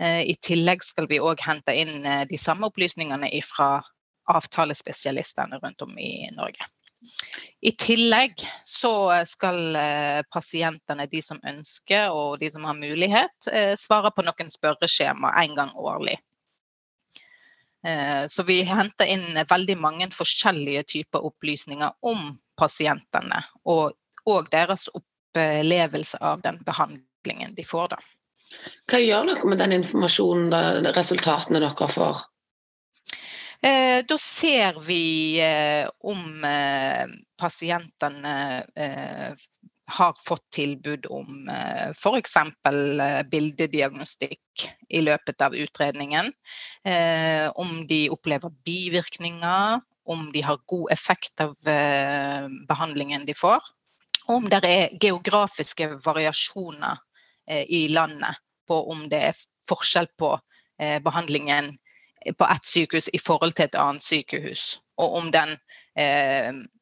Eh, 0.00 0.30
I 0.30 0.34
tillegg 0.40 0.82
skal 0.84 1.08
vi 1.10 1.20
òg 1.20 1.42
hente 1.44 1.74
inn 1.76 2.06
eh, 2.06 2.24
de 2.28 2.38
samme 2.40 2.70
opplysningene 2.70 3.28
fra 3.44 3.80
avtalespesialistene 4.30 5.58
rundt 5.60 5.82
om 5.84 5.98
i 5.98 6.30
Norge. 6.36 6.68
I 7.64 7.72
tillegg 7.80 8.40
så 8.68 8.92
skal 9.28 9.76
eh, 9.76 10.20
pasientene, 10.32 11.08
de 11.10 11.20
som 11.24 11.40
ønsker 11.44 12.16
og 12.16 12.40
de 12.40 12.50
som 12.52 12.64
har 12.68 12.76
mulighet, 12.78 13.50
svare 13.80 14.12
på 14.12 14.24
noen 14.24 14.52
spørreskjema 14.52 15.32
en 15.42 15.56
gang 15.56 15.72
årlig. 15.76 16.18
Så 18.28 18.44
vi 18.44 18.58
henter 18.68 19.08
inn 19.08 19.38
veldig 19.48 19.78
mange 19.80 20.10
forskjellige 20.12 20.82
typer 20.92 21.24
opplysninger 21.24 21.94
om 22.04 22.34
pasientene, 22.60 23.38
og, 23.64 23.96
og 24.28 24.50
deres 24.52 24.84
opplevelse 24.92 26.20
av 26.20 26.42
den 26.44 26.60
behandlingen 26.68 27.56
de 27.56 27.64
får. 27.64 27.94
Da. 27.94 28.02
Hva 28.90 28.98
gjør 28.98 29.30
dere 29.30 29.50
med 29.52 29.62
den 29.62 29.76
informasjonen, 29.78 30.90
resultatene 30.96 31.62
dere 31.62 31.88
får? 31.94 32.24
Eh, 33.60 34.00
da 34.08 34.16
ser 34.18 34.80
vi 34.86 35.38
eh, 35.44 35.86
om 36.00 36.46
pasientene 37.38 38.36
har 39.90 40.14
fått 40.26 40.50
tilbud 40.54 41.06
om 41.10 41.48
eh, 41.48 41.90
f.eks. 41.90 42.36
Eh, 42.36 43.22
bildediagnostikk 43.30 44.66
i 44.88 45.02
løpet 45.02 45.42
av 45.42 45.56
utredningen. 45.56 46.32
Eh, 46.86 47.50
om 47.54 47.84
de 47.90 48.04
opplever 48.14 48.52
bivirkninger, 48.66 49.80
om 50.10 50.30
de 50.32 50.42
har 50.42 50.62
god 50.70 50.92
effekt 50.92 51.42
av 51.42 51.52
behandlingen 52.66 53.26
de 53.28 53.34
får. 53.36 53.62
Om 54.32 54.48
det 54.50 54.60
er 54.66 54.96
geografiske 55.02 55.86
variasjoner 56.02 56.98
i 57.50 57.88
landet 57.88 58.38
på 58.68 58.78
om 58.92 59.08
det 59.10 59.20
er 59.30 59.38
forskjell 59.68 60.06
på 60.18 60.32
behandlingen 61.04 61.72
på 62.38 62.46
ett 62.46 62.66
sykehus 62.68 63.08
i 63.12 63.18
forhold 63.18 63.56
til 63.56 63.66
et 63.66 63.78
annet 63.80 64.04
sykehus. 64.04 64.78
Og 65.00 65.16
om 65.18 65.30
den 65.34 65.56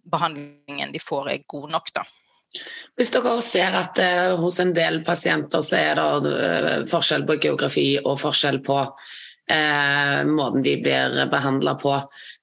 behandlingen 0.06 0.92
de 0.92 1.00
får 1.02 1.30
er 1.32 1.46
god 1.48 1.70
nok, 1.72 1.92
da. 1.96 2.04
Hvis 2.96 3.12
dere 3.14 3.34
ser 3.44 3.74
at 3.76 4.00
hos 4.40 4.60
en 4.60 4.74
del 4.76 5.00
pasienter 5.06 5.64
så 5.64 5.80
er 5.80 6.02
det 6.24 6.84
forskjell 6.90 7.26
på 7.28 7.38
geografi 7.42 7.88
og 8.02 8.20
forskjell 8.20 8.60
på 8.64 8.78
uh, 8.84 10.20
måten 10.28 10.64
de 10.64 10.76
blir 10.82 11.18
behandla 11.32 11.74
på, 11.80 11.96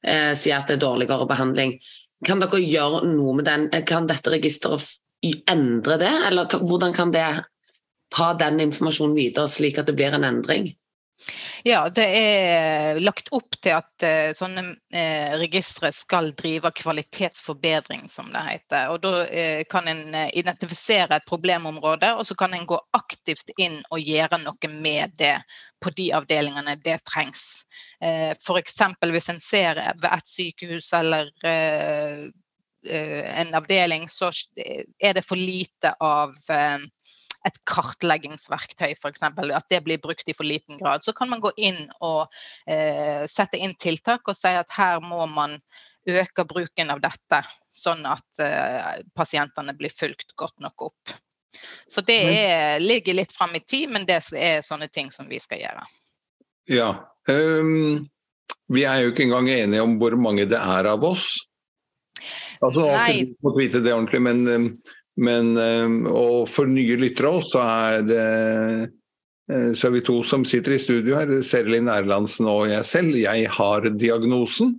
sier 0.05 0.59
at 0.59 0.69
det 0.69 0.77
er 0.77 0.83
dårligere 0.85 1.27
behandling. 1.29 1.77
Kan 2.25 2.41
dere 2.41 2.61
gjøre 2.61 3.03
noe 3.09 3.35
med 3.37 3.49
den? 3.49 3.67
Kan 3.85 4.07
dette 4.09 4.33
registeret 4.33 5.01
endre 5.49 5.97
det, 6.01 6.13
eller 6.27 6.49
hvordan 6.53 6.93
kan 6.93 7.11
det 7.13 7.25
ta 8.15 8.33
den 8.39 8.59
informasjonen 8.63 9.15
videre 9.17 9.51
slik 9.51 9.79
at 9.81 9.89
det 9.89 9.97
blir 9.97 10.15
en 10.15 10.27
endring? 10.27 10.73
Ja, 11.63 11.89
det 11.89 12.05
er 12.05 12.99
lagt 12.99 13.31
opp 13.33 13.55
til 13.63 13.73
at 13.73 14.03
uh, 14.03 14.29
sånne 14.35 14.63
uh, 14.75 15.31
registre 15.39 15.89
skal 15.95 16.29
drive 16.37 16.69
kvalitetsforbedring, 16.75 18.03
som 18.11 18.27
det 18.33 18.43
heter. 18.45 18.91
Og 18.93 18.99
Da 19.01 19.23
uh, 19.23 19.63
kan 19.71 19.87
en 19.89 20.03
identifisere 20.35 21.15
et 21.15 21.27
problemområde, 21.29 22.11
og 22.19 22.27
så 22.27 22.37
kan 22.37 22.53
en 22.53 22.67
gå 22.69 22.77
aktivt 22.97 23.49
inn 23.57 23.79
og 23.89 24.03
gjøre 24.03 24.43
noe 24.43 24.71
med 24.75 25.15
det 25.17 25.37
på 25.81 25.93
de 25.97 26.11
avdelingene 26.17 26.77
det 26.83 26.99
trengs. 27.07 27.63
F.eks. 28.01 28.75
hvis 29.11 29.29
en 29.29 29.39
ser 29.41 29.79
ved 30.01 30.07
et 30.09 30.29
sykehus 30.29 30.87
eller 30.97 31.29
en 32.85 33.53
avdeling, 33.57 34.07
så 34.09 34.31
er 34.57 35.13
det 35.17 35.23
for 35.27 35.37
lite 35.37 35.93
av 36.01 36.33
et 37.45 37.57
kartleggingsverktøy, 37.69 38.93
f.eks. 38.95 39.25
At 39.25 39.67
det 39.69 39.81
blir 39.85 40.01
brukt 40.01 40.29
i 40.29 40.35
for 40.35 40.47
liten 40.47 40.79
grad. 40.79 41.03
Så 41.05 41.13
kan 41.13 41.29
man 41.29 41.43
gå 41.43 41.51
inn 41.57 41.85
og 42.03 42.25
eh, 42.69 43.25
sette 43.29 43.59
inn 43.61 43.75
tiltak 43.79 44.25
og 44.25 44.37
si 44.37 44.53
at 44.55 44.73
her 44.75 45.03
må 45.03 45.25
man 45.29 45.59
øke 46.05 46.45
bruken 46.45 46.91
av 46.93 47.01
dette, 47.01 47.41
sånn 47.73 48.05
at 48.09 48.41
eh, 48.41 49.05
pasientene 49.17 49.73
blir 49.77 49.93
fulgt 49.93 50.35
godt 50.37 50.57
nok 50.63 50.89
opp. 50.89 51.15
Så 51.87 52.01
det 52.05 52.17
er, 52.35 52.79
ligger 52.83 53.15
litt 53.15 53.31
fram 53.31 53.55
i 53.55 53.63
tid, 53.63 53.89
men 53.93 54.05
det 54.07 54.19
er 54.35 54.65
sånne 54.65 54.89
ting 54.91 55.11
som 55.13 55.29
vi 55.29 55.39
skal 55.39 55.61
gjøre. 55.61 55.85
Ja. 56.69 56.89
Um, 57.29 58.05
vi 58.73 58.83
er 58.89 59.03
jo 59.03 59.13
ikke 59.13 59.25
engang 59.27 59.49
enige 59.53 59.85
om 59.85 59.95
hvor 60.01 60.17
mange 60.19 60.47
det 60.49 60.59
er 60.59 60.89
av 60.91 61.05
oss. 61.05 61.29
Altså, 62.63 62.87
Nei. 62.89 63.09
ikke 63.21 63.47
fått 63.47 63.59
vite 63.59 63.81
det 63.85 63.93
ordentlig, 63.93 64.21
men 64.25 64.43
um, 64.47 64.67
men, 65.17 65.55
eh, 65.57 66.11
og 66.11 66.47
for 66.51 66.69
nye 66.69 66.97
lyttere 66.99 67.31
òg, 67.31 67.43
så 67.47 67.63
er 67.63 68.05
det 68.07 68.23
eh, 69.51 69.71
så 69.77 69.87
er 69.87 69.93
vi 69.93 70.05
to 70.05 70.19
som 70.25 70.45
sitter 70.47 70.75
i 70.75 70.81
studio 70.81 71.19
her, 71.19 71.29
Serlin 71.45 71.91
Erlandsen 71.91 72.49
og 72.49 72.65
jeg 72.71 72.87
selv. 72.89 73.17
Jeg 73.19 73.49
har 73.57 73.89
diagnosen, 73.93 74.73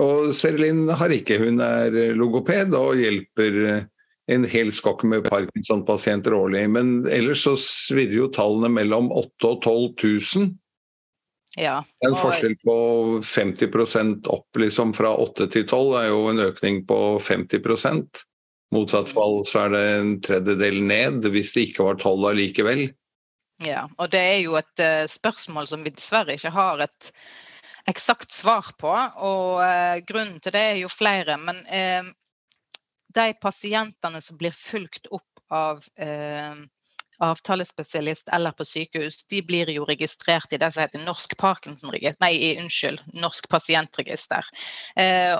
og 0.00 0.32
Serlin 0.34 0.86
har 0.88 1.12
ikke. 1.12 1.38
Hun 1.42 1.60
er 1.62 2.14
logoped 2.16 2.72
og 2.78 2.96
hjelper 2.98 3.84
en 4.32 4.44
hel 4.48 4.72
skokk 4.72 5.04
med 5.04 5.26
Parkinson-pasienter 5.28 6.34
årlig. 6.34 6.64
Men 6.72 6.94
ellers 7.12 7.44
så 7.44 7.54
svirrer 7.60 8.22
jo 8.22 8.30
tallene 8.32 8.72
mellom 8.72 9.10
8000 9.12 9.50
og 9.50 9.58
12 9.62 10.38
000. 10.40 10.52
Ja, 11.60 11.78
og... 11.78 12.06
En 12.08 12.16
forskjell 12.18 12.56
på 12.64 12.76
50% 13.22 14.30
opp 14.32 14.58
liksom 14.58 14.94
fra 14.96 15.12
8 15.22 15.46
til 15.54 15.66
12 15.68 15.98
er 16.00 16.08
jo 16.10 16.22
en 16.32 16.46
økning 16.48 16.82
på 16.88 17.00
50 17.22 17.60
motsatt 18.74 19.08
fall 19.14 19.40
så 19.48 19.66
er 19.66 19.74
det 19.74 19.84
en 19.94 20.12
tredjedel 20.24 20.82
ned, 20.84 21.30
hvis 21.32 21.54
det 21.54 21.68
ikke 21.70 21.88
var 21.88 21.98
tolv 22.02 22.28
allikevel. 22.32 22.88
Ja, 23.62 23.84
og 24.02 24.10
det 24.10 24.20
er 24.20 24.40
jo 24.42 24.56
et 24.58 24.82
uh, 24.82 25.06
spørsmål 25.10 25.68
som 25.70 25.84
vi 25.86 25.94
dessverre 25.94 26.34
ikke 26.34 26.52
har 26.54 26.82
et 26.82 27.10
eksakt 27.90 28.32
svar 28.34 28.72
på. 28.80 28.90
Og 28.90 29.62
uh, 29.62 29.96
grunnen 30.08 30.40
til 30.42 30.54
det 30.56 30.64
er 30.72 30.80
jo 30.82 30.90
flere. 30.90 31.38
Men 31.38 31.62
uh, 31.68 32.10
de 33.14 33.28
pasientene 33.40 34.22
som 34.24 34.40
blir 34.40 34.54
fulgt 34.56 35.06
opp 35.14 35.30
av 35.54 35.84
avtalespesialist 37.22 38.30
eller 38.34 38.50
på 38.56 38.64
sykehus, 38.66 39.20
de 39.30 39.38
blir 39.46 39.68
jo 39.70 39.84
registrert 39.86 40.50
i 40.56 40.58
det 40.58 40.70
som 40.74 40.82
heter 40.82 41.04
Norsk 41.04 41.36
Parkinson-register, 41.38 42.18
nei, 42.24 42.56
unnskyld, 42.58 43.04
Norsk 43.22 43.46
pasientregister. 43.52 44.48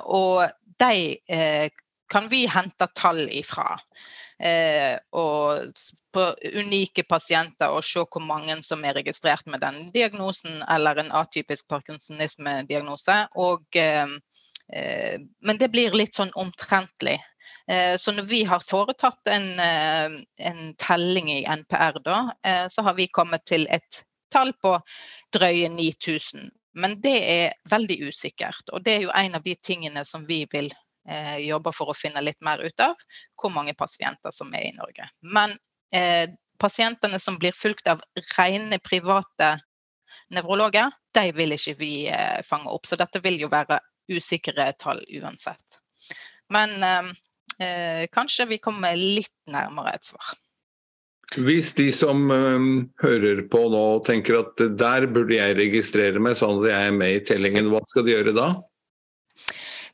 og 0.04 0.44
de 0.78 1.16
kan 2.14 2.28
vi 2.30 2.44
hente 2.46 2.86
tall 2.94 3.26
ifra. 3.34 3.74
Eh, 4.38 4.94
og 5.14 5.74
på 6.14 6.22
unike 6.58 7.04
pasienter 7.06 7.70
og 7.74 7.84
se 7.86 8.02
hvor 8.02 8.22
mange 8.22 8.56
som 8.66 8.82
er 8.86 8.96
registrert 8.98 9.46
med 9.50 9.62
den 9.62 9.90
diagnosen 9.94 10.62
eller 10.70 10.98
en 11.02 11.12
atypisk 11.14 11.68
parkinsonisme-diagnose. 11.74 13.18
Eh, 13.82 14.16
eh, 14.78 15.20
men 15.42 15.62
det 15.62 15.70
blir 15.74 15.98
litt 15.98 16.14
sånn 16.18 16.34
omtrentlig. 16.38 17.18
Eh, 17.70 17.96
så 17.98 18.14
når 18.14 18.30
vi 18.30 18.42
har 18.46 18.62
foretatt 18.62 19.30
en, 19.34 19.48
eh, 19.58 20.18
en 20.50 20.74
telling 20.78 21.30
i 21.32 21.44
NPR, 21.48 22.02
da, 22.04 22.18
eh, 22.44 22.66
så 22.68 22.82
har 22.82 22.94
vi 22.94 23.08
kommet 23.08 23.46
til 23.46 23.66
et 23.70 24.04
tall 24.30 24.52
på 24.62 24.76
drøye 25.32 25.70
9000. 25.70 26.50
Men 26.74 27.00
det 27.00 27.18
er 27.22 27.52
veldig 27.70 28.00
usikkert. 28.08 28.70
Og 28.72 28.82
det 28.84 28.96
er 28.96 29.02
jo 29.06 29.14
en 29.14 29.34
av 29.38 29.42
de 29.42 29.54
tingene 29.54 30.04
som 30.04 30.26
vi 30.26 30.44
vil 30.50 30.72
eh, 31.08 31.36
jobber 31.46 31.74
for 31.76 31.90
å 31.90 31.96
finne 31.96 32.22
litt 32.24 32.40
mer 32.44 32.62
ut 32.64 32.80
av 32.80 32.96
hvor 33.40 33.52
mange 33.54 33.74
pasienter 33.78 34.34
som 34.34 34.52
er 34.54 34.68
i 34.70 34.74
Norge. 34.76 35.08
Men 35.22 35.56
eh, 35.94 36.30
pasientene 36.60 37.20
som 37.20 37.38
blir 37.38 37.56
fulgt 37.56 37.88
av 37.90 38.02
rene 38.36 38.78
private 38.82 39.56
nevrologer, 40.34 40.92
de 41.14 41.30
vil 41.36 41.56
ikke 41.56 41.76
vi 41.78 41.92
eh, 42.10 42.40
fange 42.46 42.70
opp. 42.72 42.86
Så 42.86 42.98
dette 43.00 43.22
vil 43.24 43.38
jo 43.42 43.50
være 43.52 43.80
usikre 44.12 44.70
tall 44.78 45.02
uansett. 45.20 45.80
Men 46.52 46.76
eh, 46.82 47.12
eh, 47.66 48.06
kanskje 48.12 48.48
vi 48.50 48.62
kommer 48.62 48.96
litt 48.98 49.34
nærmere 49.50 49.96
et 49.96 50.10
svar. 50.12 50.34
Hvis 51.40 51.72
de 51.74 51.88
som 51.94 52.28
um, 52.30 52.66
hører 53.00 53.40
på 53.50 53.62
nå 53.72 53.84
tenker 54.06 54.42
at 54.42 54.60
der 54.78 55.06
burde 55.10 55.38
jeg 55.38 55.56
registrere 55.56 56.20
meg 56.22 56.36
sånn 56.38 56.60
at 56.60 56.68
jeg 56.68 56.90
er 56.90 56.94
med 56.94 57.16
i 57.16 57.22
tellingen, 57.26 57.70
hva 57.72 57.80
skal 57.88 58.04
de 58.06 58.12
gjøre 58.12 58.34
da? 58.36 58.48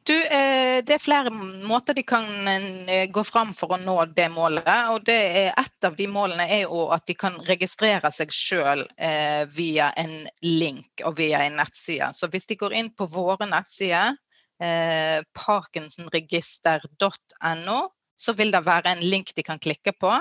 Du, 0.09 0.15
det 0.17 0.95
er 0.95 1.03
flere 1.03 1.31
måter 1.69 1.95
de 1.95 2.03
kan 2.09 2.49
eh, 2.49 3.11
gå 3.13 3.25
fram 3.25 3.55
for 3.55 3.73
å 3.75 3.77
nå 3.81 4.05
det 4.17 4.29
målet. 4.33 4.69
og 4.93 5.05
det 5.05 5.19
er 5.43 5.53
Et 5.61 5.85
av 5.85 5.97
de 5.97 6.07
målene 6.09 6.49
er 6.49 6.61
jo 6.63 6.89
at 6.95 7.07
de 7.07 7.15
kan 7.15 7.35
registrere 7.47 8.11
seg 8.13 8.33
sjøl 8.33 8.89
eh, 8.97 9.45
via 9.53 9.93
en 10.01 10.29
link 10.43 11.03
og 11.05 11.17
via 11.21 11.39
en 11.45 11.57
nettside. 11.61 12.15
Så 12.17 12.27
hvis 12.33 12.47
de 12.49 12.57
går 12.57 12.73
inn 12.81 12.91
på 12.97 13.07
våre 13.13 13.47
nettsider, 13.47 14.17
eh, 14.63 15.21
parkinsonregister.no, 15.37 17.81
så 18.21 18.33
vil 18.37 18.53
det 18.53 18.67
være 18.67 18.93
en 18.95 19.03
link 19.05 19.35
de 19.37 19.43
kan 19.43 19.59
klikke 19.59 19.93
på. 20.01 20.13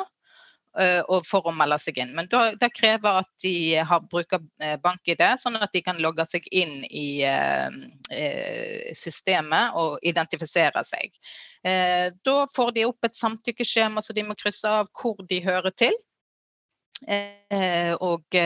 Eh, 0.77 1.01
for 1.25 1.47
å 1.49 1.53
melde 1.55 1.79
seg 1.81 1.97
inn. 1.97 2.11
Men 2.13 2.27
det 2.29 2.69
krever 2.77 3.23
at 3.23 3.29
de 3.41 3.81
har, 3.89 4.03
bruker 4.11 4.43
eh, 4.61 4.75
bank-ID, 4.83 5.23
sånn 5.41 5.57
at 5.57 5.73
de 5.73 5.81
kan 5.81 5.97
logge 5.97 6.27
seg 6.29 6.45
inn 6.53 6.83
i 6.85 7.23
eh, 7.25 8.93
systemet 8.93 9.73
og 9.79 9.97
identifisere 10.05 10.85
seg. 10.85 11.15
Da 11.59 12.35
får 12.55 12.69
de 12.77 12.85
opp 12.87 13.03
et 13.03 13.17
samtykkeskjema 13.17 13.99
så 13.99 14.13
de 14.15 14.23
må 14.23 14.35
krysse 14.39 14.69
av 14.69 14.87
hvor 14.95 15.17
de 15.27 15.41
hører 15.43 15.73
til. 15.75 15.97
Og 17.99 18.37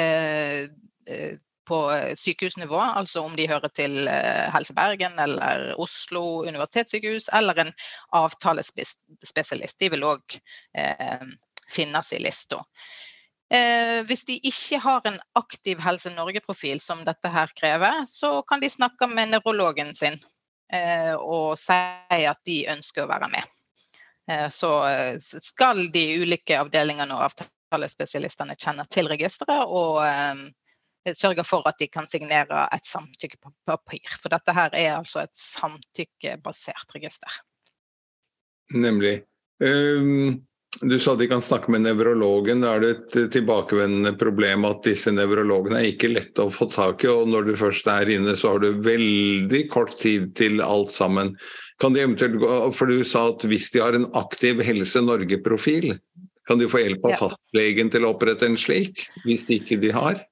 på 1.70 1.80
sykehusnivå, 2.18 2.80
altså 2.82 3.22
om 3.28 3.38
de 3.38 3.46
hører 3.52 3.70
til 3.78 4.10
Helse 4.10 4.74
Bergen 4.74 5.22
eller 5.22 5.76
Oslo 5.78 6.42
universitetssykehus 6.50 7.30
eller 7.38 7.68
en 7.68 7.72
avtalespesialist. 8.18 9.78
De 9.78 9.94
vil 9.94 10.10
òg 10.10 10.42
finnes 11.72 12.14
i 12.14 12.20
lista. 12.20 12.64
Eh, 13.54 14.02
hvis 14.08 14.26
de 14.26 14.40
ikke 14.50 14.80
har 14.82 15.02
en 15.06 15.20
aktiv 15.38 15.82
Helse 15.84 16.10
Norge-profil, 16.14 16.80
som 16.82 17.04
dette 17.06 17.30
her 17.30 17.52
krever, 17.54 18.06
så 18.10 18.42
kan 18.50 18.64
de 18.64 18.70
snakke 18.70 19.08
med 19.08 19.30
nevrologen 19.30 19.92
sin 19.96 20.18
eh, 20.74 21.14
og 21.14 21.54
si 21.62 22.26
at 22.26 22.40
de 22.50 22.64
ønsker 22.74 23.04
å 23.04 23.12
være 23.12 23.30
med. 23.30 23.52
Eh, 24.32 24.50
så 24.50 24.72
eh, 24.90 25.20
skal 25.22 25.86
de 25.94 26.06
ulike 26.24 26.58
avdelingene 26.60 27.14
og 27.14 27.28
avtalespesialistene 27.28 28.56
kjenne 28.58 28.88
til 28.90 29.12
registeret 29.12 29.68
og 29.68 30.00
eh, 30.08 31.14
sørge 31.14 31.44
for 31.46 31.68
at 31.70 31.78
de 31.84 31.90
kan 31.92 32.08
signere 32.08 32.64
et 32.74 32.88
samtykkepapir. 32.88 34.16
For 34.22 34.34
dette 34.34 34.56
her 34.56 34.74
er 34.80 34.96
altså 34.96 35.26
et 35.26 35.36
samtykkebasert 35.38 36.96
register. 36.96 37.44
Nemlig. 38.74 39.20
Um 39.62 40.42
du 40.82 41.00
sa 41.00 41.16
de 41.16 41.28
kan 41.28 41.42
snakke 41.42 41.72
med 41.72 41.84
nevrologen. 41.86 42.64
Da 42.64 42.76
er 42.76 42.84
det 42.84 42.92
et 42.94 43.34
tilbakevendende 43.36 44.16
problem 44.20 44.66
at 44.70 44.82
disse 44.88 45.14
nevrologene 45.14 45.82
er 45.82 45.92
ikke 45.92 46.12
lette 46.12 46.46
å 46.46 46.54
få 46.54 46.68
tak 46.72 47.06
i, 47.06 47.12
og 47.12 47.30
når 47.30 47.50
du 47.50 47.54
først 47.60 47.90
er 47.94 48.16
inne, 48.16 48.36
så 48.40 48.56
har 48.56 48.64
du 48.64 48.82
veldig 48.86 49.64
kort 49.74 49.96
tid 50.02 50.32
til 50.40 50.64
alt 50.66 50.94
sammen. 50.96 51.36
Kan 51.82 51.96
de 51.96 52.04
eventuelt 52.04 52.40
gå, 52.42 52.52
for 52.74 52.90
Du 52.90 53.04
sa 53.06 53.28
at 53.32 53.46
hvis 53.50 53.72
de 53.74 53.82
har 53.84 53.98
en 53.98 54.10
aktiv 54.18 54.62
Helse 54.66 55.02
Norge-profil, 55.04 55.94
kan 56.48 56.60
de 56.60 56.68
få 56.70 56.82
hjelp 56.82 57.06
av 57.08 57.20
fastlegen 57.22 57.92
til 57.94 58.06
å 58.06 58.14
opprette 58.16 58.48
en 58.50 58.60
slik, 58.60 59.06
hvis 59.24 59.46
de 59.48 59.62
ikke 59.62 59.80
de 59.82 59.94
har? 59.96 60.24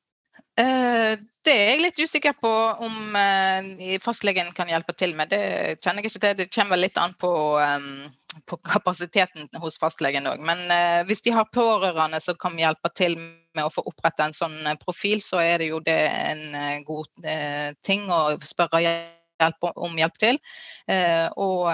Det 1.41 1.53
er 1.57 1.69
jeg 1.71 1.81
litt 1.81 1.99
usikker 1.99 2.35
på 2.37 2.51
om 2.85 3.15
uh, 3.17 3.97
fastlegen 4.03 4.51
kan 4.53 4.69
hjelpe 4.69 4.93
til 4.93 5.15
med. 5.17 5.31
Det 5.33 5.81
kjenner 5.81 6.03
jeg 6.05 6.11
ikke 6.11 6.23
til. 6.25 6.35
Det 6.37 6.51
kommer 6.53 6.77
litt 6.77 6.99
an 7.01 7.15
på 7.17 7.31
um, 7.57 8.05
på 8.45 8.57
kapasiteten 8.57 9.49
hos 9.61 9.79
fastlegen 9.79 10.27
òg. 10.29 10.41
Men 10.45 10.63
eh, 10.71 11.01
hvis 11.07 11.23
de 11.25 11.33
har 11.35 11.49
pårørende 11.53 12.21
som 12.23 12.37
kan 12.39 12.57
hjelpe 12.59 12.91
til 12.95 13.17
med 13.19 13.63
å 13.65 13.71
få 13.73 13.83
opprette 13.89 14.27
en 14.27 14.35
sånn 14.35 14.57
eh, 14.67 14.77
profil, 14.81 15.21
så 15.23 15.41
er 15.43 15.61
det 15.61 15.71
jo 15.71 15.81
det 15.83 15.99
en 16.07 16.43
eh, 16.55 16.83
god 16.87 17.27
eh, 17.27 17.71
ting 17.85 18.07
å 18.11 18.37
spørre 18.45 18.83
hjelp 18.85 19.69
om 19.73 19.99
hjelp 19.99 20.21
til. 20.21 20.39
Eh, 20.87 21.27
og, 21.41 21.67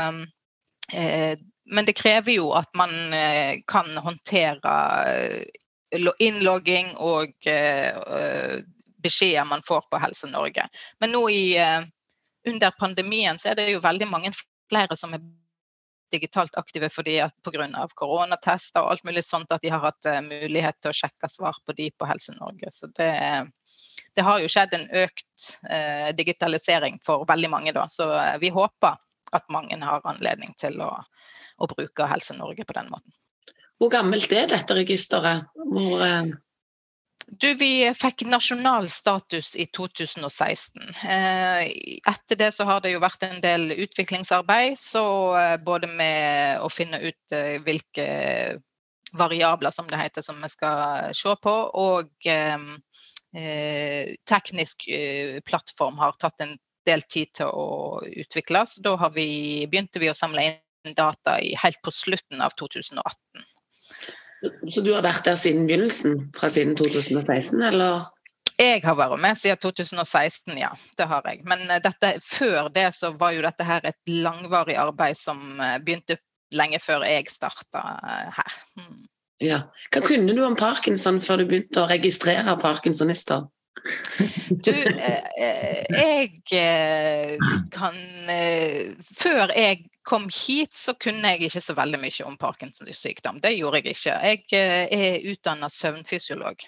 eh, 0.93 1.37
men 1.67 1.87
det 1.87 1.97
krever 1.99 2.37
jo 2.37 2.51
at 2.55 2.69
man 2.79 2.93
kan 3.67 3.89
håndtere 3.99 4.75
innlogging 6.23 6.93
og 7.03 7.33
beskjeder 9.03 9.45
man 9.45 9.63
får 9.65 9.87
på 9.91 9.99
Helse 10.01 10.29
Norge. 10.31 10.67
Men 10.99 11.13
nå 11.13 11.23
i, 11.29 11.57
under 12.47 12.71
pandemien 12.79 13.39
så 13.39 13.51
er 13.51 13.59
det 13.59 13.69
jo 13.71 13.83
veldig 13.83 14.07
mange 14.09 14.31
flere 14.69 14.95
som 14.97 15.13
er 15.15 15.23
digitalt 16.11 16.55
aktive 16.55 16.89
fordi 16.89 17.17
at 17.19 17.35
pga. 17.43 17.67
koronatester 17.95 18.83
og 18.83 18.93
alt 18.93 19.03
mulig 19.03 19.23
sånt 19.25 19.51
at 19.51 19.61
de 19.61 19.71
har 19.73 19.83
hatt 19.83 20.07
uh, 20.07 20.21
mulighet 20.23 20.79
til 20.81 20.93
å 20.93 20.95
sjekke 20.95 21.29
svar 21.31 21.59
på 21.65 21.75
de 21.77 21.89
på 21.91 22.07
Helse 22.07 22.35
Norge. 22.37 22.71
Så 22.71 22.87
det, 22.99 23.11
det 24.15 24.25
har 24.25 24.39
jo 24.41 24.51
skjedd 24.51 24.73
en 24.73 24.87
økt 25.03 25.49
eh, 25.69 26.09
digitalisering 26.15 26.99
for 27.05 27.27
veldig 27.27 27.51
mange 27.51 27.75
da. 27.75 27.85
Så 27.91 28.07
vi 28.41 28.49
håper 28.53 28.97
at 29.35 29.51
mange 29.51 29.77
har 29.83 30.05
anledning 30.07 30.55
til 30.57 30.79
å, 30.81 30.89
å, 31.57 31.67
bruke 31.67 32.07
Helse 32.07 32.37
Norge 32.37 32.65
på 32.65 32.75
den 32.77 32.89
måten. 32.93 33.13
Hvor 33.77 33.91
gammelt 33.93 34.31
er 34.33 34.47
dette 34.49 34.73
registeret? 34.73 35.51
Hvor, 35.53 36.01
du, 37.27 37.53
vi 37.53 37.93
fikk 37.93 38.23
nasjonal 38.31 38.87
status 38.89 39.55
i 39.59 39.65
2016. 39.75 40.81
Eh, 41.03 41.63
etter 42.07 42.39
det 42.39 42.51
så 42.55 42.63
har 42.69 42.81
det 42.81 42.93
jo 42.93 43.01
vært 43.03 43.25
en 43.27 43.41
del 43.43 43.73
utviklingsarbeid, 43.75 44.77
så 44.79 45.03
eh, 45.35 45.57
både 45.59 45.89
med 45.91 46.63
å 46.63 46.69
finne 46.71 47.01
ut 47.03 47.35
eh, 47.35 47.57
hvilke 47.65 48.07
variabler, 49.19 49.75
som 49.75 49.89
det 49.91 49.99
heter, 49.99 50.23
som 50.23 50.39
vi 50.43 50.49
skal 50.51 51.11
se 51.15 51.35
på, 51.43 51.53
og 51.79 52.09
teknisk 54.27 54.83
plattform 55.47 55.99
har 56.01 56.15
tatt 56.19 56.43
en 56.43 56.55
del 56.87 57.03
tid 57.07 57.31
til 57.39 57.51
å 57.51 58.01
utvikles. 58.07 58.75
Da 58.83 58.95
vi, 59.15 59.67
begynte 59.67 60.01
vi 60.03 60.09
å 60.11 60.17
samle 60.17 60.43
inn 60.49 60.95
data 60.97 61.37
helt 61.63 61.79
på 61.83 61.93
slutten 61.95 62.43
av 62.43 62.55
2018. 62.59 63.47
Så 64.69 64.83
du 64.85 64.91
har 64.93 65.01
vært 65.05 65.25
der 65.25 65.37
siden 65.39 65.65
begynnelsen, 65.65 66.27
fra 66.37 66.49
siden 66.53 66.75
2016, 66.77 67.57
eller? 67.71 68.05
Jeg 68.57 68.81
har 68.83 68.95
vært 68.97 69.21
med 69.21 69.37
siden 69.37 69.59
2016, 69.61 70.55
ja. 70.57 70.71
Det 70.97 71.05
har 71.09 71.25
jeg. 71.29 71.43
Men 71.49 71.65
eh, 71.69 71.81
dette, 71.83 72.15
før 72.25 72.71
det 72.73 72.89
så 72.97 73.13
var 73.17 73.35
jo 73.35 73.45
dette 73.45 73.65
her 73.65 73.85
et 73.85 73.99
langvarig 74.09 74.77
arbeid 74.81 75.17
som 75.17 75.41
eh, 75.61 75.77
begynte 75.83 76.17
lenge 76.55 76.79
før 76.81 77.05
jeg 77.05 77.29
starta 77.29 77.83
eh, 78.01 78.39
her. 78.39 78.57
Hmm. 78.79 79.05
Ja. 79.43 79.59
Hva 79.93 80.01
kunne 80.01 80.33
du 80.33 80.41
om 80.45 80.57
parkinson 80.57 81.19
før 81.21 81.41
du 81.43 81.49
begynte 81.49 81.83
å 81.83 81.89
registrere 81.89 82.57
parkinsonister? 82.61 83.45
Du, 84.47 84.71
jeg 84.73 86.29
kan 87.71 87.97
Før 89.19 89.51
jeg 89.53 89.83
kom 90.07 90.29
hit, 90.31 90.73
så 90.73 90.93
kunne 90.95 91.33
jeg 91.33 91.49
ikke 91.49 91.61
så 91.63 91.75
veldig 91.77 91.99
mye 91.99 92.27
om 92.27 92.37
Parkinsons 92.39 93.01
sykdom. 93.03 93.41
Det 93.43 93.51
gjorde 93.57 93.81
jeg 93.81 93.97
ikke. 93.97 94.13
Jeg 94.23 94.45
eh, 94.55 94.93
er 94.95 95.27
utdanna 95.33 95.67
søvnfysiolog. 95.71 96.63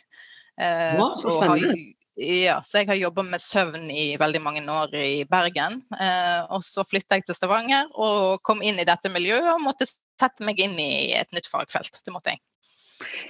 Eh, 0.60 1.00
wow, 1.00 1.13
så 1.15 1.38
spennende. 1.38 1.95
Ja, 2.19 2.58
så 2.67 2.82
jeg 2.82 2.89
har 2.89 2.98
jobba 3.00 3.24
med 3.24 3.39
søvn 3.39 3.86
i 3.95 4.17
veldig 4.19 4.41
mange 4.43 4.63
år 4.67 4.91
i 5.00 5.24
Bergen. 5.30 5.80
Eh, 5.95 6.41
og 6.52 6.65
så 6.67 6.84
flytta 6.84 7.15
jeg 7.15 7.30
til 7.30 7.38
Stavanger 7.38 7.88
og 7.95 8.41
kom 8.43 8.60
inn 8.60 8.82
i 8.82 8.88
dette 8.88 9.12
miljøet 9.13 9.48
og 9.54 9.63
måtte 9.63 9.88
sette 9.88 10.43
meg 10.43 10.60
inn 10.60 10.76
i 10.84 11.15
et 11.15 11.32
nytt 11.32 11.48
fagfelt. 11.48 12.02
Det 12.04 12.12
måtte 12.12 12.36
jeg. 12.36 12.43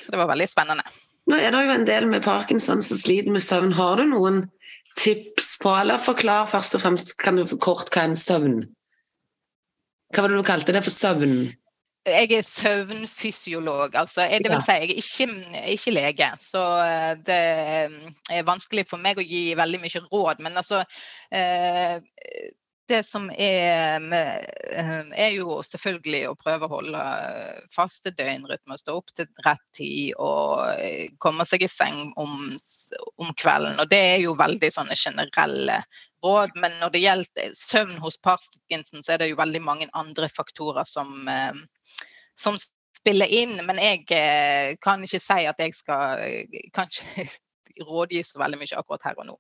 Så 0.02 0.10
det 0.10 0.18
var 0.18 0.32
veldig 0.32 0.50
spennende. 0.50 0.90
Nå 1.30 1.38
er 1.38 1.54
det 1.54 1.62
jo 1.66 1.76
en 1.76 1.86
del 1.88 2.10
med 2.10 2.26
parkinson 2.26 2.82
som 2.82 2.98
sliter 2.98 3.32
med 3.32 3.44
søvn. 3.46 3.76
Har 3.78 4.00
du 4.00 4.08
noen 4.10 4.44
tips 4.98 5.54
på, 5.62 5.72
eller 5.78 6.02
forklar 6.02 6.50
først 6.50 6.76
og 6.76 6.84
fremst 6.84 7.16
kan 7.22 7.38
du 7.38 7.46
kort 7.62 7.92
hva 7.94 8.08
en 8.10 8.18
søvn 8.18 8.64
hva 10.10 10.24
var 10.24 10.32
det 10.32 10.40
du 10.40 10.46
kalte 10.46 10.74
det 10.74 10.86
for 10.86 10.94
søvn? 10.94 11.34
Jeg 12.10 12.32
er 12.34 12.46
søvnfysiolog. 12.48 13.96
altså 13.96 14.22
Det 14.22 14.50
vil 14.50 14.62
si, 14.66 14.72
jeg 14.72 14.90
er 14.90 15.02
ikke, 15.02 15.28
ikke, 15.74 15.92
lege. 15.94 16.30
Så 16.42 16.62
eh, 16.82 17.12
det 17.28 17.42
er 18.32 18.48
vanskelig 18.48 18.88
for 18.90 19.02
meg 19.04 19.20
å 19.20 19.26
gi 19.26 19.52
veldig 19.60 19.82
mye 19.84 20.02
råd. 20.08 20.42
Men 20.42 20.58
altså 20.58 20.82
eh, 21.30 22.00
Det 22.90 23.04
som 23.06 23.28
er 23.38 24.02
eh, 24.18 25.12
er 25.14 25.34
jo 25.36 25.60
selvfølgelig 25.66 26.22
å 26.30 26.38
prøve 26.40 26.66
å 26.66 26.72
holde 26.72 27.02
faste 27.74 28.10
døgnrytmer, 28.18 28.80
stå 28.82 28.96
opp 28.98 29.12
til 29.18 29.28
rett 29.46 29.66
tid 29.78 30.16
og 30.18 31.14
komme 31.22 31.46
seg 31.46 31.66
i 31.66 31.70
seng 31.70 32.10
om, 32.18 32.34
om 33.22 33.34
kvelden. 33.38 33.78
Og 33.82 33.92
det 33.92 34.00
er 34.16 34.24
jo 34.24 34.38
veldig 34.40 34.72
sånne 34.74 34.98
generelle 34.98 35.82
råd. 36.26 36.56
Men 36.64 36.80
når 36.82 36.96
det 36.96 37.04
gjelder 37.04 37.54
søvn 37.58 38.00
hos 38.02 38.18
Parkinson, 38.26 39.04
så 39.06 39.14
er 39.16 39.24
det 39.24 39.32
jo 39.32 39.40
veldig 39.40 39.62
mange 39.66 39.90
andre 39.98 40.30
faktorer 40.34 40.88
som, 40.90 41.28
eh, 41.30 41.62
som 42.40 42.58
spiller 42.98 43.30
inn. 43.42 43.58
Men 43.68 43.82
jeg 43.84 44.08
eh, 44.16 44.74
kan 44.82 45.06
ikke 45.06 45.22
si 45.22 45.46
at 45.52 45.62
jeg 45.62 45.78
skal 45.78 46.26
kan 46.74 46.90
rådgi 47.92 48.26
så 48.26 48.42
veldig 48.42 48.60
mye 48.64 48.82
akkurat 48.82 49.12
her 49.12 49.22
og 49.22 49.30
nå. 49.30 49.38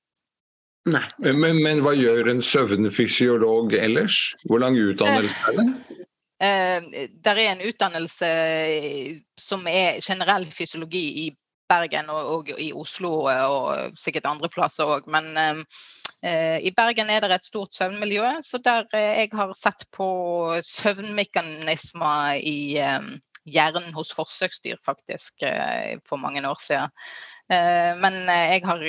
Nei. 0.89 1.03
Men, 1.35 1.59
men 1.63 1.83
hva 1.83 1.91
gjør 1.97 2.31
en 2.31 2.41
søvnfysiolog 2.41 3.75
ellers? 3.75 4.35
Hvor 4.47 4.63
lang 4.63 4.77
utdannelse 4.79 5.51
er 5.51 5.59
det? 5.59 5.67
Uh, 6.39 7.05
det 7.19 7.33
er 7.33 7.41
en 7.49 7.65
utdannelse 7.67 8.29
som 9.39 9.67
er 9.67 9.99
generell 9.99 10.47
fysiologi 10.47 11.05
i 11.25 11.29
Bergen 11.69 12.07
og, 12.09 12.29
og 12.33 12.53
i 12.57 12.71
Oslo 12.73 13.11
og 13.27 13.97
sikkert 13.99 14.29
andre 14.31 14.49
plasser 14.49 14.89
òg. 14.89 15.09
Men 15.11 15.35
Eh, 16.21 16.59
I 16.67 16.71
Bergen 16.75 17.09
er 17.09 17.23
det 17.23 17.31
et 17.31 17.47
stort 17.47 17.73
søvnmiljø, 17.75 18.27
så 18.43 18.59
der 18.63 18.87
eh, 18.93 19.21
jeg 19.21 19.31
har 19.39 19.53
sett 19.55 19.85
på 19.95 20.09
søvnmekanismer 20.67 22.41
i 22.43 22.75
eh, 22.83 23.05
hjernen 23.47 23.93
hos 23.95 24.11
forsøksdyr, 24.17 24.75
faktisk, 24.83 25.45
for 26.05 26.19
mange 26.21 26.43
år 26.45 26.59
siden. 26.61 26.91
Men 27.49 28.13
jeg 28.29 28.61
har 28.61 28.83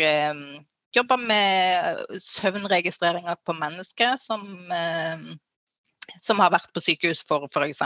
jobba 0.97 1.17
med 1.21 2.19
søvnregistreringer 2.23 3.39
på 3.47 3.55
mennesker 3.59 4.17
som 4.21 4.43
som 6.19 6.41
har 6.43 6.51
vært 6.51 6.73
på 6.75 6.83
sykehus 6.83 7.21
for 7.29 7.47
f.eks. 7.47 7.83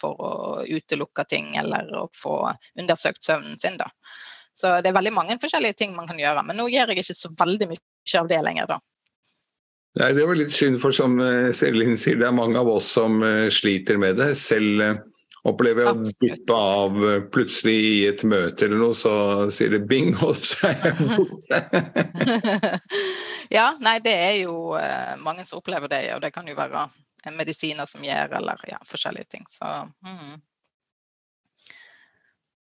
For 0.00 0.16
å 0.16 0.30
utelukke 0.64 1.26
ting 1.28 1.50
eller 1.60 1.90
å 1.92 2.06
få 2.16 2.38
undersøkt 2.80 3.26
søvnen 3.26 3.58
sin. 3.60 3.76
Da. 3.76 3.90
Så 4.56 4.78
det 4.80 4.90
er 4.90 4.96
veldig 4.96 5.12
mange 5.12 5.36
forskjellige 5.40 5.76
ting 5.82 5.96
man 5.96 6.08
kan 6.08 6.20
gjøre. 6.20 6.44
Men 6.46 6.56
nå 6.56 6.70
gjør 6.72 6.92
jeg 6.92 7.02
ikke 7.02 7.18
så 7.18 7.32
veldig 7.36 7.68
mye 7.74 8.20
av 8.20 8.30
det 8.30 8.38
lenger, 8.46 8.70
da. 8.70 8.78
Nei, 9.96 10.12
Det 10.12 10.24
var 10.28 10.36
litt 10.36 10.52
synd, 10.52 10.80
for 10.80 10.92
som 10.96 11.16
eh, 11.24 11.50
Selin 11.56 11.96
sier, 12.00 12.18
det 12.20 12.26
er 12.28 12.36
mange 12.36 12.60
av 12.60 12.68
oss 12.68 12.88
som 12.98 13.22
eh, 13.24 13.48
sliter 13.52 14.00
med 14.00 14.18
det. 14.20 14.34
Selv 14.40 14.82
eh, 14.84 14.98
opplever 15.46 15.84
jeg 15.84 15.92
å 15.92 16.10
duppe 16.10 16.58
av 16.58 16.98
plutselig 17.34 17.76
i 17.76 17.96
et 18.10 18.24
møte 18.26 18.66
eller 18.66 18.82
noe, 18.82 18.96
så 18.98 19.14
sier 19.54 19.76
det 19.76 19.84
bing, 19.90 20.12
og 20.26 20.40
så 20.40 20.72
er 20.72 20.88
jeg 20.88 21.08
borte. 21.14 21.60
ja, 23.56 23.70
nei, 23.82 23.96
det 24.04 24.14
er 24.26 24.36
jo 24.42 24.74
mange 25.22 25.46
som 25.46 25.60
opplever 25.62 25.92
det, 25.92 26.02
og 26.16 26.22
det 26.24 26.32
kan 26.34 26.48
jo 26.50 26.58
være 26.58 26.88
medisiner 27.36 27.88
som 27.90 28.04
gjør, 28.04 28.36
eller 28.38 28.62
ja, 28.70 28.78
forskjellige 28.86 29.30
ting. 29.36 29.46
Så 29.50 29.66
mm. 30.06 30.36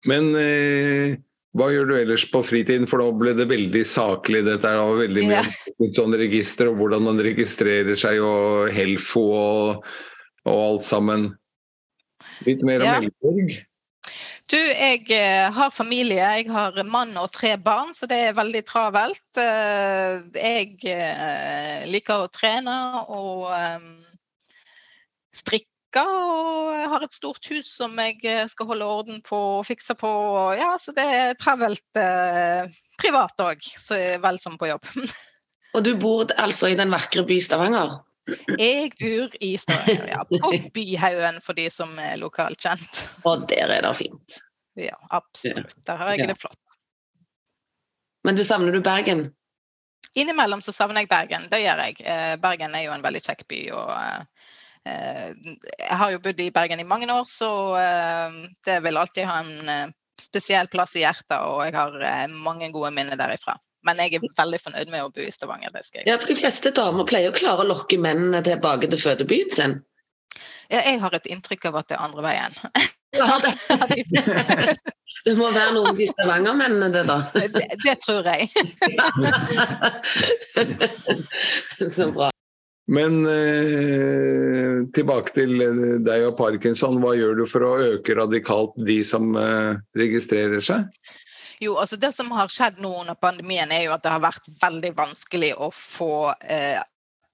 Men 0.08 0.30
eh, 0.40 1.18
hva 1.58 1.70
gjør 1.74 1.90
du 1.90 1.96
ellers 1.98 2.26
på 2.32 2.42
fritiden, 2.46 2.88
for 2.90 3.02
nå 3.02 3.10
ble 3.20 3.34
det 3.38 3.50
veldig 3.50 3.82
saklig. 3.88 4.44
Dette 4.48 4.70
er 4.70 5.02
veldig 5.02 5.26
mye 5.28 5.42
ja. 5.42 5.90
sånn 5.98 6.16
register 6.20 6.72
og 6.72 6.80
hvordan 6.80 7.08
man 7.10 7.22
registrerer 7.26 8.00
seg, 8.00 8.22
og 8.24 8.70
Helfo 8.76 9.26
og, 9.36 9.88
og 10.46 10.60
alt 10.68 10.88
sammen. 10.88 11.30
Litt 12.48 12.64
mer 12.68 12.84
om 12.84 12.88
ja. 12.88 13.00
Elleborg? 13.00 13.58
Du, 14.50 14.58
jeg 14.58 15.04
uh, 15.14 15.50
har 15.54 15.74
familie. 15.74 16.26
Jeg 16.40 16.50
har 16.50 16.78
mann 16.90 17.14
og 17.22 17.30
tre 17.36 17.54
barn, 17.62 17.94
så 17.94 18.10
det 18.10 18.18
er 18.30 18.38
veldig 18.38 18.64
travelt. 18.66 19.26
Uh, 19.38 20.26
jeg 20.34 20.80
uh, 20.90 21.86
liker 21.92 22.26
å 22.26 22.32
trene 22.34 22.78
og 23.14 23.46
strikke 25.36 25.68
og 25.98 26.70
jeg 26.76 26.90
har 26.92 27.04
et 27.06 27.16
stort 27.16 27.48
hus 27.50 27.70
som 27.80 27.96
jeg 27.98 28.20
eh, 28.30 28.46
skal 28.50 28.70
holde 28.70 28.86
orden 28.86 29.24
på 29.26 29.38
og 29.60 29.66
fikse 29.66 29.96
på. 29.98 30.12
Ja, 30.60 30.76
så 30.78 30.94
det 30.94 31.06
er 31.06 31.40
travelt 31.40 31.98
eh, 31.98 32.70
privat 33.02 33.42
òg, 33.42 33.66
vel 34.22 34.40
som 34.42 34.60
på 34.60 34.70
jobb. 34.70 34.86
Og 35.78 35.84
du 35.86 35.92
bor 36.02 36.32
altså 36.42 36.72
i 36.72 36.78
den 36.78 36.90
vakre 36.90 37.22
by 37.26 37.36
Stavanger? 37.46 38.00
Jeg 38.60 38.92
bor 39.00 39.36
i 39.40 39.52
Stavanger, 39.62 40.08
ja. 40.12 40.24
På 40.30 40.54
Byhaugen, 40.74 41.42
for 41.46 41.58
de 41.58 41.70
som 41.74 41.92
er 42.02 42.20
lokalt 42.22 42.62
kjent. 42.62 43.04
Og 43.28 43.48
der 43.50 43.76
er 43.78 43.86
det 43.86 43.96
fint? 43.98 44.40
Ja, 44.80 44.96
absolutt. 45.10 45.76
Der 45.88 46.00
har 46.00 46.14
jeg 46.14 46.24
ja. 46.24 46.30
det 46.32 46.40
flott. 46.40 46.60
Men 48.24 48.36
du 48.36 48.44
savner 48.44 48.76
du 48.76 48.82
Bergen? 48.84 49.30
Innimellom 50.18 50.62
så 50.62 50.74
savner 50.76 51.04
jeg 51.04 51.12
Bergen, 51.12 51.48
det 51.52 51.62
gjør 51.62 51.84
jeg. 51.86 52.00
Eh, 52.04 52.36
Bergen 52.42 52.74
er 52.76 52.88
jo 52.88 52.96
en 52.96 53.06
veldig 53.06 53.22
kjekk 53.26 53.46
by. 53.50 53.62
og 53.78 53.92
Eh, 54.86 55.32
jeg 55.80 55.98
har 56.02 56.12
jo 56.14 56.22
bodd 56.24 56.40
i 56.40 56.52
Bergen 56.56 56.80
i 56.80 56.88
mange 56.88 57.10
år, 57.12 57.26
så 57.28 57.52
eh, 57.78 58.38
det 58.66 58.80
vil 58.86 58.98
alltid 58.98 59.28
ha 59.28 59.40
en 59.44 59.94
spesiell 60.20 60.70
plass 60.72 60.96
i 60.96 61.04
hjertet. 61.04 61.38
Og 61.40 61.64
jeg 61.68 61.76
har 61.76 62.32
mange 62.32 62.72
gode 62.76 62.94
minner 62.96 63.20
derifra. 63.20 63.58
Men 63.88 64.02
jeg 64.04 64.18
er 64.18 64.26
veldig 64.38 64.60
fornøyd 64.62 64.92
med 64.92 65.06
å 65.06 65.12
bo 65.16 65.24
i 65.24 65.32
Stavanger. 65.32 65.72
det 65.74 65.86
skal 65.88 66.02
jeg. 66.02 66.10
Ja, 66.12 66.18
for 66.20 66.32
De 66.32 66.38
fleste 66.40 66.72
damer 66.76 67.08
pleier 67.08 67.32
å 67.32 67.36
klare 67.36 67.64
å 67.64 67.70
lokke 67.70 68.00
mennene 68.02 68.42
tilbake 68.46 68.90
til 68.92 69.00
fødebyen 69.00 69.52
sin? 69.56 69.78
Ja, 70.70 70.84
jeg 70.84 71.00
har 71.02 71.16
et 71.16 71.30
inntrykk 71.32 71.70
av 71.72 71.80
at 71.82 71.90
det 71.90 71.98
er 71.98 72.08
andre 72.08 72.26
veien. 72.30 72.54
Ja, 73.18 73.40
det. 73.42 73.52
det 75.26 75.34
må 75.34 75.48
være 75.50 75.72
noen 75.74 75.88
av 75.90 75.98
de 75.98 76.06
Stavanger-mennene, 76.12 76.92
det, 76.94 77.02
da? 77.10 77.16
Det, 77.34 77.66
det 77.82 77.96
tror 78.04 78.22
jeg. 78.30 78.46
Så 81.90 82.12
bra. 82.14 82.30
Men 82.90 83.20
eh, 83.30 84.80
tilbake 84.98 85.36
til 85.36 85.62
eh, 85.62 85.82
deg 86.02 86.26
og 86.32 86.38
parkinson. 86.40 86.98
Hva 87.04 87.14
gjør 87.18 87.36
du 87.38 87.44
for 87.50 87.66
å 87.68 87.76
øke 87.96 88.16
radikalt 88.18 88.74
de 88.82 89.00
som 89.06 89.36
eh, 89.38 89.78
registrerer 90.00 90.64
seg? 90.66 90.88
Jo, 91.60 91.76
altså 91.78 91.98
Det 92.00 92.14
som 92.16 92.32
har 92.32 92.52
skjedd 92.52 92.80
nå 92.80 92.94
under 93.02 93.18
pandemien, 93.20 93.72
er 93.72 93.88
jo 93.88 93.96
at 93.96 94.06
det 94.06 94.14
har 94.14 94.24
vært 94.24 94.48
veldig 94.62 94.94
vanskelig 94.96 95.52
å 95.60 95.68
få 95.76 96.32
eh, 96.40 96.80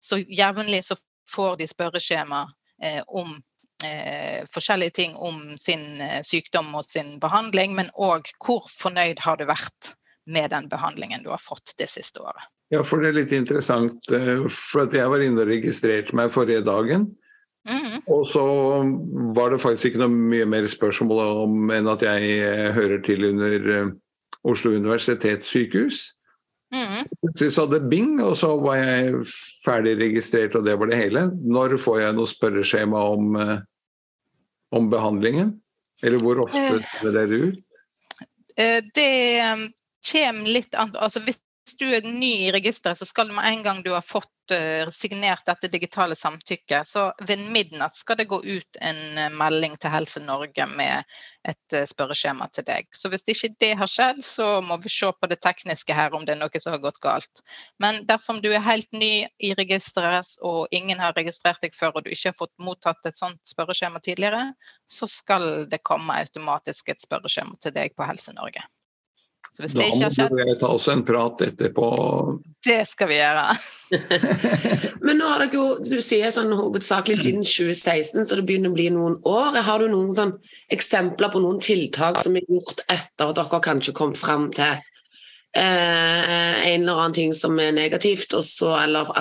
Så 0.00 0.18
jevnlig 0.18 0.84
så 0.84 0.96
får 1.30 1.56
de 1.60 1.68
spørreskjema 1.68 2.46
eh, 2.82 3.02
om 3.06 3.36
eh, 3.86 4.44
forskjellige 4.50 4.96
ting 5.00 5.16
om 5.16 5.40
sin 5.58 6.00
eh, 6.00 6.20
sykdom 6.26 6.70
og 6.78 6.88
sin 6.90 7.18
behandling, 7.22 7.74
men 7.78 7.90
òg 7.94 8.30
hvor 8.42 8.64
fornøyd 8.70 9.22
har 9.24 9.40
du 9.40 9.46
vært 9.50 9.94
med 10.26 10.50
den 10.50 10.68
behandlingen 10.68 11.22
du 11.22 11.30
har 11.30 11.42
fått 11.42 11.74
det 11.78 11.88
siste 11.90 12.22
året. 12.22 12.44
Ja, 12.72 12.82
for 12.86 13.02
det 13.02 13.10
er 13.10 13.18
litt 13.18 13.34
interessant, 13.36 14.06
eh, 14.14 14.46
for 14.48 14.86
at 14.86 14.94
jeg 14.96 15.10
var 15.10 15.24
inne 15.24 15.42
og 15.44 15.50
registrerte 15.50 16.16
meg 16.16 16.32
forrige 16.32 16.64
dagen. 16.66 17.10
Mm. 17.68 18.00
Og 18.10 18.24
så 18.26 18.42
var 19.36 19.52
det 19.52 19.60
faktisk 19.62 19.92
ikke 19.92 20.02
noe 20.02 20.14
mye 20.14 20.46
mer 20.50 20.66
spørsmål 20.66 21.20
om 21.44 21.70
enn 21.74 21.90
at 21.90 22.02
jeg 22.06 22.32
eh, 22.42 22.70
hører 22.74 23.04
til 23.06 23.28
under 23.28 23.92
Oslo 24.42 24.72
universitetssykehus. 24.74 26.08
Mm. 26.72 27.04
Så 27.36 27.66
hadde 27.66 27.82
bing, 27.90 28.16
og 28.24 28.32
så 28.40 28.54
var 28.62 28.78
jeg 28.80 29.26
ferdig 29.64 29.98
registrert, 30.00 30.56
og 30.56 30.64
det 30.64 30.78
var 30.80 30.88
det 30.88 31.02
hele. 31.02 31.26
Når 31.44 31.76
får 31.82 32.00
jeg 32.00 32.16
noe 32.16 32.30
spørreskjema 32.30 33.02
om 33.12 33.36
om 34.72 34.88
behandlingen? 34.92 35.54
Eller 36.02 36.18
hvor 36.18 36.40
ofte 36.46 36.58
eh. 36.58 36.90
det 37.02 37.12
dere 37.14 37.40
ut? 37.48 37.60
Eh, 38.56 38.80
det 38.94 39.12
um, 39.52 39.66
kommer 40.12 40.52
litt 40.52 40.74
an 40.76 40.90
altså 41.00 41.22
Hvis 41.24 41.38
du 41.78 41.84
er 41.94 42.02
ny 42.02 42.30
i 42.46 42.52
registeret, 42.52 42.98
så 42.98 43.06
skal 43.06 43.28
du 43.28 43.34
med 43.34 43.46
en 43.46 43.62
gang 43.62 43.82
du 43.82 43.92
har 43.92 44.02
fått 44.02 44.52
uh, 44.52 44.90
signert 44.90 45.44
dette 45.46 45.68
digitale 45.70 46.16
samtykket, 46.18 46.86
så 46.86 47.04
ved 47.28 47.44
midnatt 47.54 47.94
skal 47.96 48.18
det 48.18 48.26
gå 48.30 48.40
ut 48.42 48.78
en 48.80 49.00
uh, 49.18 49.28
melding 49.38 49.76
til 49.78 49.92
Helse 49.94 50.22
Norge 50.24 50.66
med 50.74 51.06
et 51.48 51.76
uh, 51.76 51.84
spørreskjema 51.86 52.48
til 52.50 52.66
deg. 52.66 52.90
Så 52.96 53.12
hvis 53.12 53.26
ikke 53.30 53.52
det 53.62 53.70
har 53.78 53.90
skjedd, 53.90 54.24
så 54.26 54.48
må 54.64 54.80
vi 54.82 54.90
se 54.92 55.12
på 55.14 55.30
det 55.30 55.38
tekniske 55.44 55.94
her 55.94 56.18
om 56.18 56.26
det 56.26 56.36
er 56.36 56.42
noe 56.42 56.64
som 56.64 56.74
har 56.74 56.82
gått 56.82 57.00
galt. 57.04 57.44
Men 57.82 58.02
dersom 58.10 58.42
du 58.42 58.50
er 58.50 58.66
helt 58.66 58.90
ny 58.90 59.14
i 59.38 59.54
registeret 59.58 60.36
og 60.42 60.66
ingen 60.74 61.02
har 61.02 61.16
registrert 61.18 61.62
deg 61.62 61.78
før 61.78 62.00
og 62.00 62.06
du 62.06 62.12
ikke 62.12 62.32
har 62.32 62.38
fått 62.42 62.54
mottatt 62.58 63.06
et 63.06 63.18
sånt 63.18 63.40
spørreskjema 63.54 64.02
tidligere, 64.02 64.48
så 64.90 65.06
skal 65.06 65.66
det 65.70 65.84
komme 65.86 66.18
automatisk 66.26 66.90
et 66.90 67.02
spørreskjema 67.06 67.58
til 67.62 67.78
deg 67.78 67.94
på 67.94 68.10
Helse 68.10 68.34
Norge. 68.34 68.66
Så 69.52 69.60
hvis 69.60 69.74
da 69.76 69.82
det 69.82 69.88
ikke 69.92 70.06
har 70.06 70.14
skjedd 70.14 70.30
Da 70.32 70.38
må 70.38 70.48
vi 70.48 70.60
ta 70.62 70.68
oss 70.72 70.86
en 70.88 71.02
prat 71.04 71.42
etterpå. 71.44 71.88
Det 72.64 72.78
skal 72.88 73.10
vi 73.10 73.18
gjøre. 73.18 73.42
Men 75.04 75.18
nå 75.20 75.28
har 75.28 75.44
dere 75.44 75.58
jo, 75.58 75.66
du 75.84 75.98
sier 76.00 76.32
sånn 76.32 76.54
hovedsakelig 76.56 77.18
siden 77.20 77.44
2016, 77.44 78.24
så 78.24 78.38
det 78.38 78.46
begynner 78.48 78.72
å 78.72 78.78
bli 78.78 78.88
noen 78.94 79.18
år. 79.28 79.60
Har 79.66 79.82
du 79.82 79.90
noen 79.92 80.14
sånn 80.16 80.32
eksempler 80.72 81.34
på 81.34 81.42
noen 81.44 81.60
tiltak 81.60 82.22
som 82.22 82.38
er 82.38 82.48
gjort 82.48 82.80
etter 82.86 83.28
at 83.28 83.36
dere 83.42 83.62
kanskje 83.68 83.96
kom 83.98 84.16
fram 84.16 84.48
til 84.56 84.72
eh, 84.72 85.60
en 85.60 86.80
eller 86.80 86.96
annen 86.96 87.18
ting 87.20 87.36
som 87.36 87.60
er 87.60 87.76
negativt, 87.76 88.32
og 88.38 88.46
så, 88.48 88.72
eller 88.80 89.12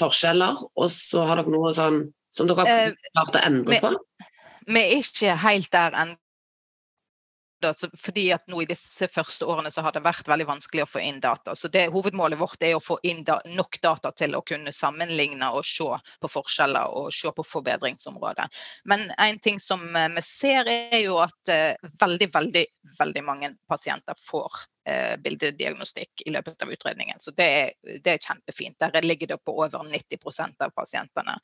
forskjeller, 0.00 0.64
og 0.80 0.92
så 0.92 1.28
har 1.28 1.42
dere 1.42 1.52
noe 1.52 1.76
sånn 1.76 2.06
som 2.34 2.48
dere 2.48 2.64
har 2.64 2.74
Eh, 2.88 3.00
klart 3.12 3.36
å 3.36 3.46
endre 3.52 3.84
på? 3.84 3.92
Vi 4.64 4.80
er 4.80 5.00
ikke 5.02 5.36
helt 5.44 5.74
der 5.76 6.04
ennå. 6.06 6.20
Fordi 8.02 8.24
at 8.34 8.44
nå 8.50 8.62
i 8.62 8.68
disse 8.68 9.08
første 9.10 9.46
årene 9.48 9.70
så 9.72 9.84
har 9.86 9.94
det 9.94 10.04
vært 10.04 10.28
veldig 10.28 10.46
vanskelig 10.48 10.84
å 10.84 10.90
få 10.90 11.02
inn 11.04 11.20
data. 11.24 11.54
Så 11.56 11.70
det, 11.72 11.86
Hovedmålet 11.94 12.40
vårt 12.40 12.62
er 12.66 12.76
å 12.76 12.82
få 12.82 12.98
inn 13.06 13.24
da, 13.26 13.38
nok 13.56 13.80
data 13.84 14.12
til 14.12 14.36
å 14.36 14.42
kunne 14.46 14.72
sammenligne 14.74 15.50
og 15.54 15.64
se 15.68 15.88
på 16.20 16.32
forskjeller 16.32 16.94
og 16.98 17.10
se 17.14 17.32
på 17.34 17.46
forbedringsområder. 17.46 18.52
Men 18.90 19.08
en 19.18 19.40
ting 19.42 19.60
som 19.62 19.84
eh, 19.96 20.10
vi 20.16 20.26
ser 20.26 20.70
er 20.70 21.00
jo 21.04 21.18
at 21.22 21.52
eh, 21.52 21.90
veldig, 22.00 22.30
veldig, 22.34 22.66
veldig 23.00 23.24
mange 23.26 23.54
pasienter 23.70 24.18
får 24.18 24.64
bildediagnostikk 25.24 26.24
i 26.26 26.32
løpet 26.34 26.62
av 26.62 26.72
utredningen. 26.72 27.20
Så 27.20 27.32
det 27.36 27.46
er, 27.58 27.70
det 28.04 28.14
er 28.14 28.22
kjempefint. 28.22 28.76
Der 28.80 29.06
ligger 29.06 29.30
det 29.32 29.38
på 29.44 29.56
over 29.56 29.86
90% 29.88 30.64
av 30.64 30.74
pasientene. 30.76 31.38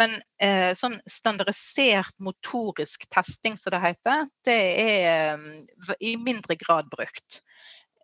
Men 0.00 0.16
eh, 0.42 0.72
sånn 0.78 0.98
standardisert 1.10 2.14
motorisk 2.24 3.08
testing, 3.12 3.58
som 3.60 3.74
det 3.74 3.82
heter, 3.84 4.28
det 4.48 4.58
er 4.84 5.36
eh, 5.36 5.92
i 6.00 6.16
mindre 6.20 6.58
grad 6.60 6.88
brukt. 6.92 7.42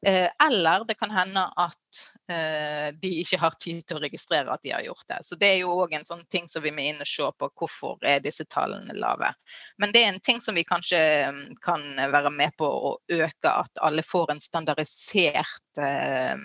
Eh, 0.06 0.30
eller 0.46 0.84
det 0.84 0.94
kan 0.94 1.10
hende 1.10 1.42
at 1.56 2.00
eh, 2.28 2.94
de 3.00 3.10
ikke 3.22 3.38
har 3.40 3.54
tid 3.60 3.84
til 3.86 3.96
å 3.96 4.02
registrere 4.02 4.52
at 4.52 4.62
de 4.62 4.74
har 4.74 4.84
gjort 4.84 5.06
det. 5.08 5.20
Så 5.24 5.38
det 5.40 5.48
er 5.48 5.60
jo 5.62 5.76
òg 5.80 5.94
en 5.96 6.04
sånn 6.04 6.24
ting 6.32 6.48
som 6.50 6.64
vi 6.64 6.72
må 6.74 6.84
inn 6.84 7.00
og 7.00 7.08
se 7.08 7.28
på 7.38 7.48
hvorfor 7.48 8.04
er 8.04 8.20
disse 8.24 8.44
tallene 8.52 8.96
lave. 8.98 9.32
Men 9.80 9.94
det 9.94 10.02
er 10.04 10.12
en 10.12 10.20
ting 10.24 10.42
som 10.44 10.58
vi 10.58 10.66
kanskje 10.68 11.00
mm, 11.32 11.44
kan 11.64 11.86
være 12.12 12.34
med 12.34 12.52
på 12.60 12.68
å 12.68 12.92
øke, 13.16 13.50
at 13.50 13.84
alle 13.84 14.04
får 14.04 14.34
en 14.34 14.44
standardisert 14.44 15.80
eh, 15.80 16.36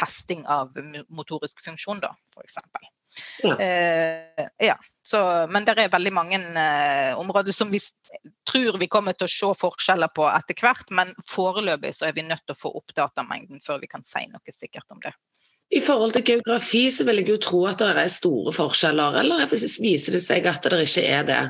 testing 0.00 0.46
av 0.48 0.72
motorisk 1.12 1.60
funksjon, 1.64 2.00
da, 2.02 2.14
f.eks. 2.34 2.58
Ja. 3.42 3.56
Eh, 3.58 4.46
ja. 4.58 4.76
Så, 5.02 5.46
men 5.50 5.66
det 5.66 5.74
er 5.76 5.92
veldig 5.92 6.12
mange 6.14 6.38
eh, 6.38 7.18
områder 7.18 7.52
som 7.52 7.72
vi 7.72 7.80
tror 8.48 8.78
vi 8.80 8.88
kommer 8.90 9.16
til 9.18 9.26
å 9.26 9.32
se 9.32 9.50
forskjeller 9.62 10.12
på 10.14 10.28
etter 10.30 10.58
hvert, 10.62 10.86
men 10.94 11.12
foreløpig 11.28 11.92
så 11.96 12.08
er 12.08 12.16
vi 12.16 12.26
nødt 12.26 12.44
til 12.46 12.56
å 12.56 12.60
få 12.60 12.72
opp 12.80 12.94
datamengden 12.96 13.62
før 13.66 13.82
vi 13.82 13.90
kan 13.90 14.06
si 14.06 14.24
noe 14.30 14.54
sikkert 14.54 14.86
om 14.94 15.02
det. 15.04 15.14
I 15.70 15.80
forhold 15.84 16.16
til 16.16 16.26
geografi 16.26 16.88
så 16.90 17.04
vil 17.06 17.20
jeg 17.22 17.30
jo 17.30 17.42
tro 17.42 17.60
at 17.70 17.78
det 17.78 17.92
er 17.94 18.08
store 18.10 18.50
forskjeller, 18.54 19.20
eller 19.20 19.44
viser 19.50 20.16
det 20.16 20.22
seg 20.24 20.48
at 20.50 20.66
det 20.66 20.80
ikke 20.82 21.04
er 21.06 21.28
det? 21.28 21.42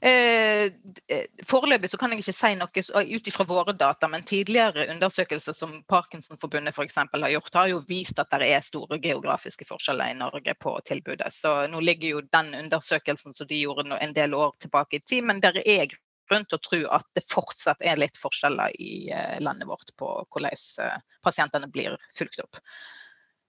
Eh, 0.00 0.64
eh, 0.64 1.24
Foreløpig 1.46 1.90
så 1.90 1.98
kan 1.98 2.12
jeg 2.12 2.22
ikke 2.22 2.34
si 2.36 2.50
noe 2.58 2.82
ut 3.18 3.30
ifra 3.30 3.46
våre 3.48 3.74
data, 3.74 4.08
men 4.10 4.26
tidligere 4.26 4.86
undersøkelser 4.92 5.56
som 5.56 5.72
Parkinsonforbundet 5.90 6.76
for 6.76 6.86
eksempel 6.86 7.26
har 7.26 7.34
gjort, 7.34 7.54
har 7.54 7.70
jo 7.72 7.80
vist 7.88 8.18
at 8.22 8.30
det 8.30 8.50
er 8.52 8.66
store 8.66 9.00
geografiske 9.02 9.66
forskjeller 9.68 10.12
i 10.12 10.18
Norge 10.18 10.54
på 10.62 10.76
tilbudet. 10.86 11.32
Så 11.34 11.54
nå 11.72 11.82
ligger 11.82 12.14
jo 12.16 12.26
den 12.30 12.54
undersøkelsen 12.54 13.34
som 13.34 13.50
de 13.50 13.62
gjorde 13.64 13.98
en 13.98 14.14
del 14.14 14.36
år 14.38 14.54
tilbake 14.62 15.00
i 15.00 15.04
tid, 15.04 15.26
men 15.26 15.42
der 15.42 15.58
er 15.64 15.88
grunn 16.28 16.44
til 16.46 16.58
å 16.58 16.62
tro 16.62 16.80
at 16.98 17.08
det 17.16 17.24
fortsatt 17.26 17.82
er 17.82 17.98
litt 17.98 18.18
forskjeller 18.20 18.76
i 18.78 19.08
eh, 19.10 19.38
landet 19.42 19.68
vårt 19.68 19.94
på 19.98 20.12
hvordan 20.28 21.02
pasientene 21.24 21.70
blir 21.72 21.96
fulgt 22.14 22.38
opp. 22.44 22.62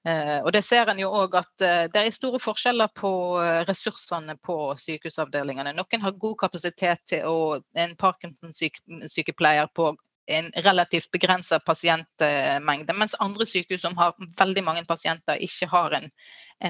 Eh, 0.08 0.40
og 0.46 0.54
det 0.56 0.62
ser 0.64 0.88
en 0.88 1.00
jo 1.02 1.10
òg 1.12 1.34
at 1.42 1.64
eh, 1.66 1.86
det 1.92 2.02
er 2.02 2.14
store 2.16 2.40
forskjeller 2.40 2.92
på 2.96 3.12
eh, 3.44 3.62
ressursene 3.68 4.38
på 4.46 4.56
sykehusavdelingene. 4.80 5.74
Noen 5.76 6.06
har 6.06 6.20
god 6.22 6.38
kapasitet 6.46 7.04
til 7.12 7.28
å 7.28 7.40
en 7.76 7.96
Parkinson-sykepleier 8.00 9.68
på 9.76 9.92
en 10.30 10.48
relativt 10.64 11.10
begrensa 11.12 11.58
pasientmengde, 11.66 12.94
mens 12.94 13.18
andre 13.20 13.48
sykehus 13.50 13.82
som 13.82 13.98
har 13.98 14.14
veldig 14.40 14.64
mange 14.64 14.84
pasienter, 14.86 15.42
ikke 15.42 15.68
har 15.72 15.96
en, 15.98 16.06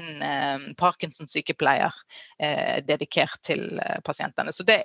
en 0.00 0.62
Parkinson-sykepleier 0.80 1.92
dedikert 2.88 3.36
til 3.44 3.76
pasientene. 4.06 4.54
Så, 4.56 4.64
det, 4.64 4.78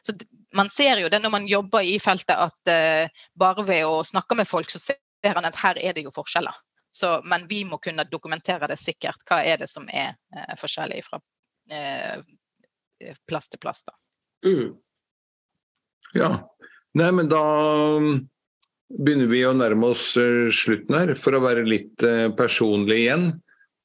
så 0.00 0.16
man 0.56 0.72
ser 0.72 1.04
jo 1.04 1.12
det 1.12 1.20
når 1.20 1.34
man 1.36 1.50
jobber 1.52 1.84
i 1.84 1.98
feltet, 2.00 2.32
at 2.32 3.12
bare 3.36 3.66
ved 3.68 3.84
å 3.84 4.00
snakke 4.08 4.40
med 4.40 4.48
folk, 4.48 4.72
så 4.72 4.80
ser 4.80 5.36
man 5.36 5.44
at 5.44 5.60
her 5.60 5.76
er 5.84 5.92
det 5.92 6.08
jo 6.08 6.16
forskjeller. 6.16 6.64
Så, 6.94 7.16
men 7.26 7.48
vi 7.50 7.64
må 7.66 7.80
kunne 7.82 8.06
dokumentere 8.06 8.68
det 8.70 8.78
sikkert. 8.78 9.24
Hva 9.26 9.40
er 9.42 9.58
det 9.64 9.66
som 9.70 9.88
er 9.90 10.14
eh, 10.36 10.54
forskjellig 10.60 11.00
fra 11.02 11.18
eh, 11.74 12.20
plass 13.26 13.50
til 13.50 13.60
plass, 13.62 13.82
da. 13.88 13.96
Mm. 14.46 14.76
Ja. 16.14 16.30
Nei, 16.94 17.10
men 17.18 17.30
da 17.32 17.42
um, 17.98 18.12
begynner 18.94 19.26
vi 19.32 19.42
å 19.42 19.56
nærme 19.58 19.90
oss 19.90 20.12
eh, 20.20 20.46
slutten 20.54 20.94
her. 21.00 21.14
For 21.18 21.34
å 21.34 21.42
være 21.42 21.66
litt 21.66 22.04
eh, 22.06 22.28
personlig 22.38 23.00
igjen, 23.08 23.32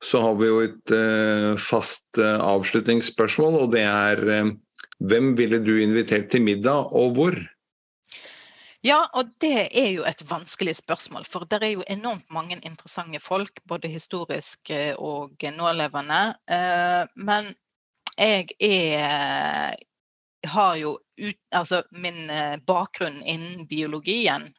så 0.05 0.21
har 0.27 0.37
vi 0.39 0.51
jo 0.51 0.61
et 0.63 0.93
eh, 0.95 1.53
fast 1.59 2.21
eh, 2.21 2.37
avslutningsspørsmål, 2.37 3.63
og 3.63 3.73
det 3.73 3.87
er 3.89 4.21
eh, 4.35 4.51
hvem 4.99 5.33
ville 5.39 5.59
du 5.63 5.79
invitert 5.81 6.29
til 6.31 6.45
middag, 6.45 6.93
og 6.93 7.17
hvor? 7.17 7.39
Ja, 8.81 9.09
og 9.13 9.33
det 9.43 9.67
er 9.75 9.89
jo 9.91 10.05
et 10.07 10.21
vanskelig 10.29 10.77
spørsmål. 10.79 11.25
For 11.27 11.43
det 11.51 11.59
er 11.63 11.73
jo 11.73 11.83
enormt 11.91 12.29
mange 12.31 12.55
interessante 12.63 13.19
folk, 13.19 13.59
både 13.67 13.91
historisk 13.91 14.71
eh, 14.71 14.95
og 14.95 15.35
nålevende. 15.57 16.21
Eh, 16.47 17.03
Men 17.15 17.51
jeg 18.17 18.47
er 18.59 19.75
har 20.47 20.75
jo 20.79 20.97
ut, 21.19 21.37
altså 21.51 21.83
min 21.91 22.29
eh, 22.29 22.55
bakgrunn 22.67 23.21
innen 23.23 23.67
biologien 23.67 24.53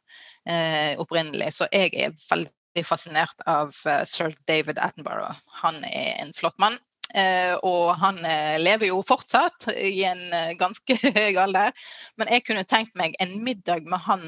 opprinnelig, 0.98 1.52
så 1.52 1.66
jeg 1.70 1.92
er 1.94 2.14
veldig 2.30 2.82
fascinert 2.84 3.42
av 3.46 3.74
sir 4.08 4.32
David 4.48 4.78
Attenborough. 4.80 5.36
Han 5.62 5.84
er 5.84 6.16
en 6.22 6.32
flott 6.34 6.56
mann. 6.58 6.78
Eh, 7.14 7.54
og 7.66 7.94
han 7.98 8.24
eh, 8.24 8.58
lever 8.60 8.86
jo 8.90 9.00
fortsatt 9.02 9.68
i 9.74 10.04
en 10.06 10.32
eh, 10.32 10.52
ganske 10.60 10.96
høy 11.18 11.36
alder. 11.42 11.74
Men 12.20 12.30
jeg 12.30 12.44
kunne 12.46 12.66
tenkt 12.68 12.94
meg 12.98 13.16
en 13.22 13.42
middag 13.44 13.88
med 13.90 14.00
han 14.06 14.22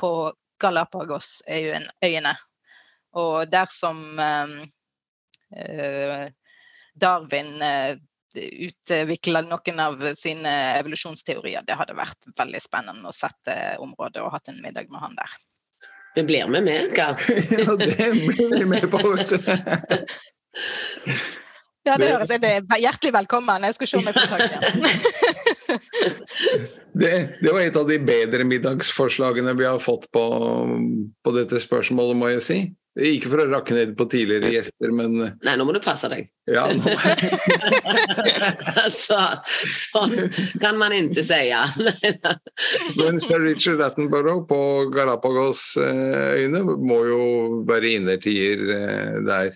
på 0.00 0.12
Galapagosøyene. 0.60 2.34
Og 3.20 3.50
dersom 3.50 4.04
som 4.14 4.52
eh, 5.56 6.28
Darwin 7.00 7.62
eh, 7.62 7.96
utvikla 8.36 9.40
noen 9.42 9.80
av 9.80 10.14
sine 10.14 10.78
evolusjonsteorier, 10.78 11.62
det 11.66 11.74
hadde 11.80 11.96
vært 11.98 12.28
veldig 12.38 12.60
spennende 12.62 13.08
å 13.10 13.16
sette 13.16 13.56
området 13.82 14.22
og 14.22 14.32
hatt 14.36 14.48
en 14.52 14.62
middag 14.62 14.86
med 14.92 15.02
han 15.02 15.16
der. 15.18 15.30
Du 16.14 16.22
blir 16.26 16.46
med 16.50 16.64
med, 16.66 16.74
Edgar. 16.84 17.14
ja, 17.50 17.76
det 17.76 17.96
blir 17.96 18.58
vi 18.58 18.64
med 18.66 18.90
på. 18.90 18.98
Ja, 21.86 21.96
det 21.96 22.04
Det- 22.06 22.12
høres 22.12 22.28
jeg. 22.28 22.40
Det 22.40 22.50
er 22.76 22.80
hjertelig 22.84 23.12
velkommen. 23.14 23.62
Jeg 23.64 23.74
skal 23.74 23.86
se 23.86 23.96
om 23.96 24.04
jeg 24.04 24.14
får 24.14 24.26
tak 24.28 24.40
i 24.40 24.44
Det, 27.00 27.12
det 27.40 27.52
var 27.54 27.60
et 27.62 27.76
av 27.78 27.86
de 27.88 27.98
bedre 28.02 28.44
middagsforslagene 28.44 29.54
vi 29.56 29.64
har 29.64 29.78
fått 29.80 30.10
på, 30.12 30.24
på 31.24 31.30
dette 31.36 31.56
spørsmålet, 31.62 32.16
må 32.18 32.28
jeg 32.34 32.42
si. 32.44 32.58
Ikke 33.00 33.28
for 33.30 33.38
å 33.38 33.46
rakke 33.52 33.74
ned 33.76 33.94
på 33.96 34.04
tidligere 34.10 34.50
gjester, 34.50 34.90
men 34.92 35.14
Nei, 35.46 35.54
nå 35.56 35.64
må 35.64 35.72
du 35.72 35.78
passe 35.80 36.08
deg. 36.10 36.26
ja, 36.50 36.66
nå, 36.74 36.82
Så, 38.90 39.20
sånn 39.70 40.10
kan 40.60 40.76
man 40.76 40.92
ikke 40.98 41.22
si. 41.24 41.52
men 42.98 43.20
sir 43.22 43.38
Richard 43.46 43.80
Attenborough 43.86 44.42
på 44.50 44.60
Galapagosøyene 44.92 46.60
må 46.66 46.98
jo 47.08 47.22
være 47.70 47.86
innertier 48.00 48.58
eh, 48.74 49.14
der. 49.30 49.54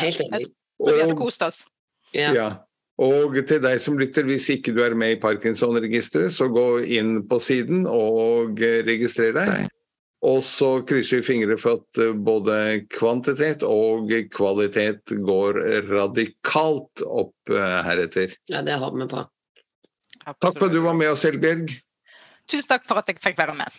Helt 0.00 0.20
enig. 0.24 0.48
Vi 0.78 0.94
hadde 0.94 1.14
Og, 1.14 1.20
kost 1.20 1.42
oss. 1.42 1.64
Ja. 2.14 2.32
ja. 2.32 2.48
og 3.02 3.34
til 3.48 3.60
deg 3.62 3.80
som 3.82 3.98
lytter, 4.00 4.24
hvis 4.28 4.48
ikke 4.54 4.72
du 4.76 4.82
er 4.84 4.94
med 4.98 5.16
i 5.16 5.20
Parkinson-registeret, 5.20 6.32
så 6.32 6.48
gå 6.52 6.68
inn 6.98 7.24
på 7.28 7.40
siden 7.42 7.84
og 7.90 8.62
registrer 8.86 9.34
deg. 9.36 9.66
Og 10.26 10.40
så 10.42 10.70
krysser 10.82 11.20
vi 11.20 11.26
fingre 11.28 11.54
for 11.60 11.78
at 11.78 12.00
eh, 12.02 12.10
både 12.10 12.54
kvantitet 12.90 13.62
og 13.62 14.10
kvalitet 14.34 15.14
går 15.22 15.60
radikalt 15.92 17.04
opp 17.06 17.52
eh, 17.54 17.76
heretter. 17.86 18.34
ja, 18.50 18.64
det 18.66 18.80
håper 18.82 19.04
vi 19.04 19.10
på. 19.12 19.22
Takk 20.28 20.58
for 20.58 20.66
at 20.66 20.74
du 20.74 20.82
var 20.84 20.98
med 20.98 21.12
oss, 21.12 21.24
Elbjørg. 21.24 21.70
Tusen 22.48 22.68
takk 22.68 22.88
for 22.88 23.00
at 23.00 23.08
jeg 23.08 23.20
fikk 23.22 23.38
være 23.38 23.54
med. 23.56 23.78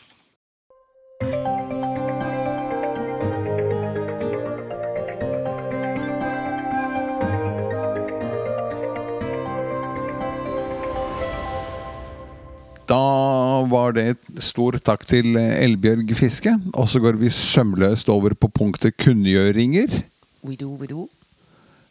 Da 12.89 13.65
var 13.69 13.93
det 13.93 14.05
et 14.15 14.41
stor 14.41 14.79
takk 14.81 15.05
til 15.05 15.37
Elbjørg 15.37 16.09
Fiske. 16.17 16.55
Og 16.73 16.89
så 16.89 17.01
går 17.03 17.19
vi 17.21 17.29
sømløst 17.29 18.09
over 18.09 18.33
på 18.33 18.49
punktet 18.49 18.97
kunngjøringer. 18.97 20.01
We 20.43 20.55
do, 20.57 20.73
we 20.73 20.89
do. 20.89 21.07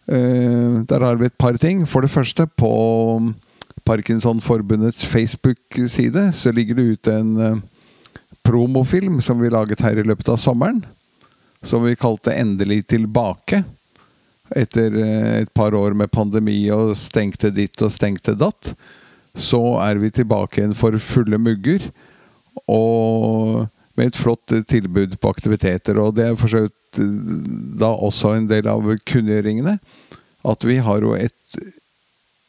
Der 0.08 1.04
har 1.04 1.20
vi 1.20 1.28
et 1.28 1.38
par 1.38 1.56
ting. 1.60 1.84
For 1.86 2.02
det 2.02 2.10
første, 2.10 2.46
på 2.46 2.72
Parkinsonforbundets 3.88 5.06
Facebook-side 5.06 6.32
så 6.32 6.52
ligger 6.52 6.74
det 6.74 6.82
ute 6.92 7.14
en 7.14 7.36
eh, 7.40 7.60
promofilm 8.44 9.20
som 9.24 9.40
vi 9.40 9.48
laget 9.52 9.80
her 9.80 9.96
i 9.96 10.06
løpet 10.06 10.28
av 10.28 10.36
sommeren. 10.36 10.84
som 11.62 11.82
vi 11.84 11.96
kalte 11.96 12.30
'Endelig 12.30 12.86
tilbake'. 12.86 13.64
Etter 14.56 14.94
eh, 14.94 15.40
et 15.42 15.54
par 15.54 15.74
år 15.74 15.94
med 15.94 16.10
pandemi 16.10 16.70
og 16.70 16.96
stengte 16.96 17.50
ditt 17.50 17.82
og 17.82 17.92
stengte 17.92 18.34
datt, 18.38 18.74
så 19.38 19.62
er 19.84 20.00
vi 20.02 20.10
tilbake 20.14 20.60
igjen 20.60 20.76
for 20.76 20.96
fulle 21.02 21.38
mugger. 21.40 21.84
Og 22.68 23.66
med 23.98 24.12
et 24.12 24.18
flott 24.18 24.54
eh, 24.54 24.64
tilbud 24.66 25.18
på 25.18 25.32
aktiviteter. 25.32 25.98
Og 26.00 26.14
det 26.16 26.28
er 26.28 26.38
for 26.38 26.52
så 26.52 26.64
vidt 26.66 27.02
eh, 27.02 27.12
da 27.80 27.90
også 27.92 28.36
en 28.36 28.48
del 28.50 28.70
av 28.70 28.86
kunngjøringene. 29.08 29.78
At 30.48 30.66
vi 30.66 30.78
har 30.84 31.04
jo 31.04 31.16
et 31.18 31.58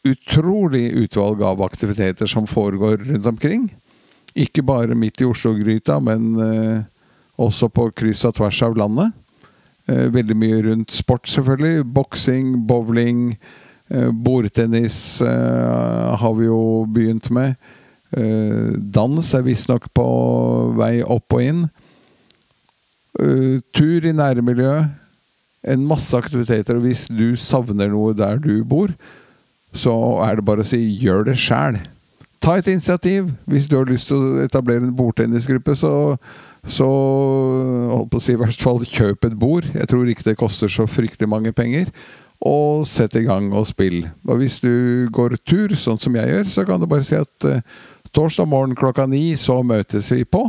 utrolig 0.07 0.87
utvalg 1.03 1.41
av 1.43 1.63
aktiviteter 1.65 2.29
som 2.29 2.47
foregår 2.47 3.01
rundt 3.09 3.31
omkring. 3.33 3.67
Ikke 4.37 4.63
bare 4.63 4.95
midt 4.95 5.23
i 5.23 5.27
Oslo-gryta, 5.27 5.97
men 6.05 6.29
eh, 6.45 6.85
også 7.41 7.71
på 7.73 7.89
kryss 7.97 8.27
og 8.29 8.37
tvers 8.37 8.61
av 8.67 8.77
landet. 8.77 9.15
Veldig 9.89 10.35
mye 10.37 10.57
rundt 10.67 10.91
sport, 10.93 11.25
selvfølgelig. 11.31 11.81
Boksing, 11.95 12.49
bowling, 12.69 13.31
bordtennis 14.13 15.21
eh, 15.25 16.15
har 16.21 16.33
vi 16.37 16.45
jo 16.45 16.85
begynt 16.93 17.29
med. 17.33 17.55
Eh, 18.17 18.73
dans 18.77 19.33
er 19.33 19.45
visstnok 19.45 19.89
på 19.93 20.07
vei 20.77 20.99
opp 21.05 21.37
og 21.37 21.45
inn. 21.45 21.63
Eh, 23.19 23.59
tur 23.75 24.05
i 24.05 24.15
nærmiljøet. 24.15 24.89
En 25.69 25.85
masse 25.85 26.15
aktiviteter. 26.17 26.77
Og 26.77 26.85
hvis 26.87 27.07
du 27.11 27.35
savner 27.35 27.91
noe 27.91 28.15
der 28.17 28.39
du 28.41 28.63
bor, 28.63 28.93
så 29.75 29.93
er 30.25 30.39
det 30.39 30.45
bare 30.45 30.63
å 30.63 30.69
si 30.69 30.79
'gjør 30.79 31.25
det 31.29 31.37
sjæl'. 31.37 31.81
Ta 32.41 32.55
et 32.57 32.67
initiativ. 32.67 33.33
Hvis 33.45 33.67
du 33.67 33.75
har 33.75 33.85
lyst 33.85 34.07
til 34.07 34.15
å 34.15 34.39
etablere 34.45 34.85
en 34.87 34.95
bordtennisgruppe, 34.95 35.75
så, 35.75 36.15
så 36.63 36.87
holdt 36.87 38.11
på 38.11 38.17
å 38.17 38.23
si 38.23 38.31
i 38.31 38.39
hvert 38.39 38.61
fall 38.61 38.79
kjøp 38.79 39.25
et 39.25 39.35
bord. 39.39 39.67
Jeg 39.73 39.87
tror 39.91 40.07
ikke 40.07 40.29
det 40.29 40.39
koster 40.39 40.71
så 40.71 40.87
fryktelig 40.87 41.29
mange 41.29 41.51
penger. 41.51 41.91
Og 42.47 42.85
sett 42.87 43.17
i 43.19 43.25
gang 43.25 43.49
og 43.51 43.67
spill. 43.67 44.05
Og 44.27 44.39
hvis 44.39 44.61
du 44.63 45.09
går 45.11 45.35
tur, 45.43 45.75
sånn 45.75 45.99
som 45.99 46.15
jeg 46.15 46.31
gjør, 46.31 46.51
så 46.53 46.65
kan 46.67 46.79
du 46.79 46.87
bare 46.87 47.03
si 47.07 47.17
at 47.19 47.47
eh, 47.47 47.63
torsdag 48.15 48.47
morgen 48.47 48.77
klokka 48.79 49.07
ni 49.11 49.33
så 49.35 49.59
møtes 49.63 50.11
vi 50.13 50.23
på. 50.23 50.45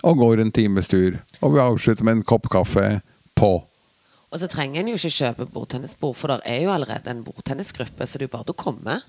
Og 0.00 0.22
går 0.22 0.40
en 0.40 0.52
times 0.56 0.88
tur. 0.88 1.18
Og 1.44 1.52
vi 1.54 1.60
avslutter 1.60 2.06
med 2.08 2.20
en 2.20 2.24
kopp 2.24 2.48
kaffe 2.52 2.86
på. 3.36 3.52
Og 4.30 4.38
så 4.40 4.48
trenger 4.48 4.80
en 4.80 4.92
jo 4.92 4.96
ikke 4.96 5.12
kjøpe 5.12 5.48
bordtennisbord, 5.52 6.16
for 6.16 6.32
det 6.32 6.40
er 6.48 6.62
jo 6.64 6.72
allerede 6.72 7.10
en 7.10 7.24
bordtennisgruppe, 7.26 8.06
så 8.06 8.16
det 8.16 8.24
er 8.24 8.28
jo 8.28 8.36
bare 8.36 8.54
å 8.54 8.56
komme. 8.56 9.00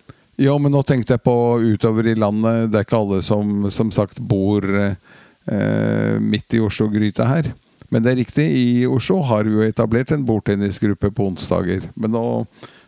Ja, 0.41 0.55
men 0.57 0.73
nå 0.73 0.81
tenkte 0.87 1.13
jeg 1.15 1.23
på 1.23 1.35
utover 1.61 2.07
i 2.09 2.17
landet. 2.17 2.71
Det 2.71 2.79
er 2.79 2.87
ikke 2.87 3.01
alle 3.03 3.19
som 3.25 3.67
som 3.69 3.91
sagt 3.93 4.17
bor 4.17 4.65
eh, 4.65 6.15
midt 6.19 6.57
i 6.57 6.63
Oslo-gryta 6.65 7.27
her. 7.29 7.51
Men 7.91 8.03
det 8.03 8.13
er 8.13 8.21
riktig, 8.21 8.45
i 8.47 8.87
Oslo 8.87 9.19
har 9.27 9.43
vi 9.43 9.57
jo 9.57 9.65
etablert 9.65 10.13
en 10.15 10.23
bordtennisgruppe 10.27 11.11
på 11.11 11.27
onsdager. 11.27 11.83
Men 11.99 12.13
nå 12.15 12.23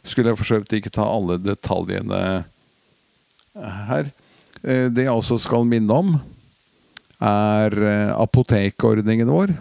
skulle 0.04 0.32
jeg 0.32 0.40
for 0.40 0.48
så 0.48 0.62
ikke 0.64 0.94
ta 0.94 1.08
alle 1.08 1.38
detaljene 1.44 2.22
her. 3.90 4.08
Eh, 4.64 4.88
det 4.92 5.06
jeg 5.06 5.12
også 5.12 5.42
skal 5.44 5.68
minne 5.68 5.92
om, 5.92 6.16
er 7.24 7.76
eh, 7.84 8.16
apotekordningen 8.16 9.30
vår. 9.32 9.54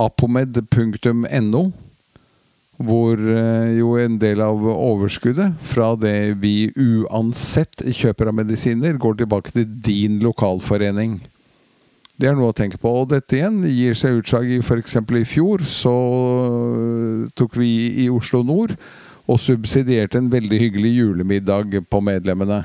apomed.no 0.00 1.64
hvor 2.80 3.20
eh, 3.20 3.76
jo 3.76 3.92
en 4.00 4.16
del 4.20 4.40
av 4.40 4.62
overskuddet 4.72 5.58
fra 5.68 5.92
det 6.00 6.40
vi 6.40 6.70
uansett 6.80 7.84
kjøper 7.84 8.30
av 8.30 8.38
medisiner, 8.38 8.96
går 8.96 9.20
tilbake 9.20 9.52
til 9.52 9.66
din 9.68 10.16
lokalforening. 10.24 11.18
Det 12.20 12.28
er 12.28 12.36
noe 12.36 12.52
å 12.52 12.56
tenke 12.56 12.76
på. 12.80 12.90
Og 13.00 13.08
dette 13.08 13.38
igjen 13.38 13.62
gir 13.64 13.96
seg 13.96 14.18
utslag 14.20 14.50
i 14.52 14.58
f.eks. 14.60 14.98
i 15.00 15.24
fjor. 15.28 15.64
Så 15.64 15.92
eh, 15.92 17.30
tok 17.38 17.56
vi 17.56 17.70
i 18.04 18.10
Oslo 18.12 18.42
nord 18.44 18.74
og 19.30 19.38
subsidierte 19.40 20.18
en 20.18 20.28
veldig 20.32 20.58
hyggelig 20.58 20.90
julemiddag 20.98 21.78
på 21.88 22.00
medlemmene. 22.04 22.64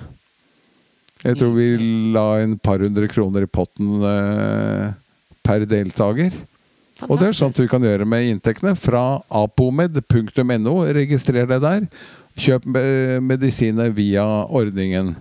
Jeg 1.26 1.39
tror 1.39 1.54
vi 1.56 1.70
la 2.13 2.26
en 2.44 2.58
par 2.62 2.84
hundre 2.84 3.08
kroner 3.10 3.46
i 3.46 3.50
potten 3.50 4.04
eh, 4.06 4.89
per 5.46 5.63
deltaker. 5.70 6.36
Og 7.08 7.18
det 7.20 7.30
er 7.30 7.38
sånt 7.38 7.58
vi 7.60 7.70
kan 7.70 7.84
gjøre 7.84 8.08
med 8.08 8.28
inntektene 8.30 8.76
fra 8.80 9.22
apomed.no. 9.34 10.76
Registrer 10.96 11.48
deg 11.50 11.63
der. 11.63 11.88
Kjøp 12.39 12.68
eh, 12.82 13.18
medisiner 13.24 13.94
via 13.96 14.26
ordningen. 14.46 15.13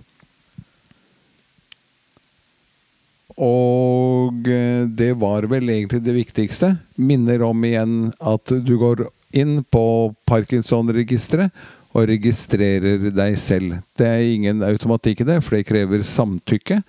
Og 3.35 4.47
eh, 4.47 4.85
det 4.87 5.11
var 5.19 5.47
vel 5.51 5.69
egentlig 5.69 6.01
det 6.05 6.15
viktigste. 6.15 6.75
Minner 6.95 7.43
om 7.43 7.63
igjen 7.67 7.97
at 8.23 8.53
du 8.63 8.75
går 8.79 9.05
inn 9.35 9.59
på 9.67 10.13
Parkinson-registeret 10.29 11.51
og 11.95 12.07
registrerer 12.11 13.09
deg 13.15 13.37
selv. 13.39 13.77
Det 13.95 14.07
er 14.07 14.31
ingen 14.35 14.63
automatikk 14.67 15.23
i 15.23 15.29
det, 15.29 15.41
for 15.43 15.57
det 15.57 15.67
krever 15.67 16.03
samtykke. 16.03 16.81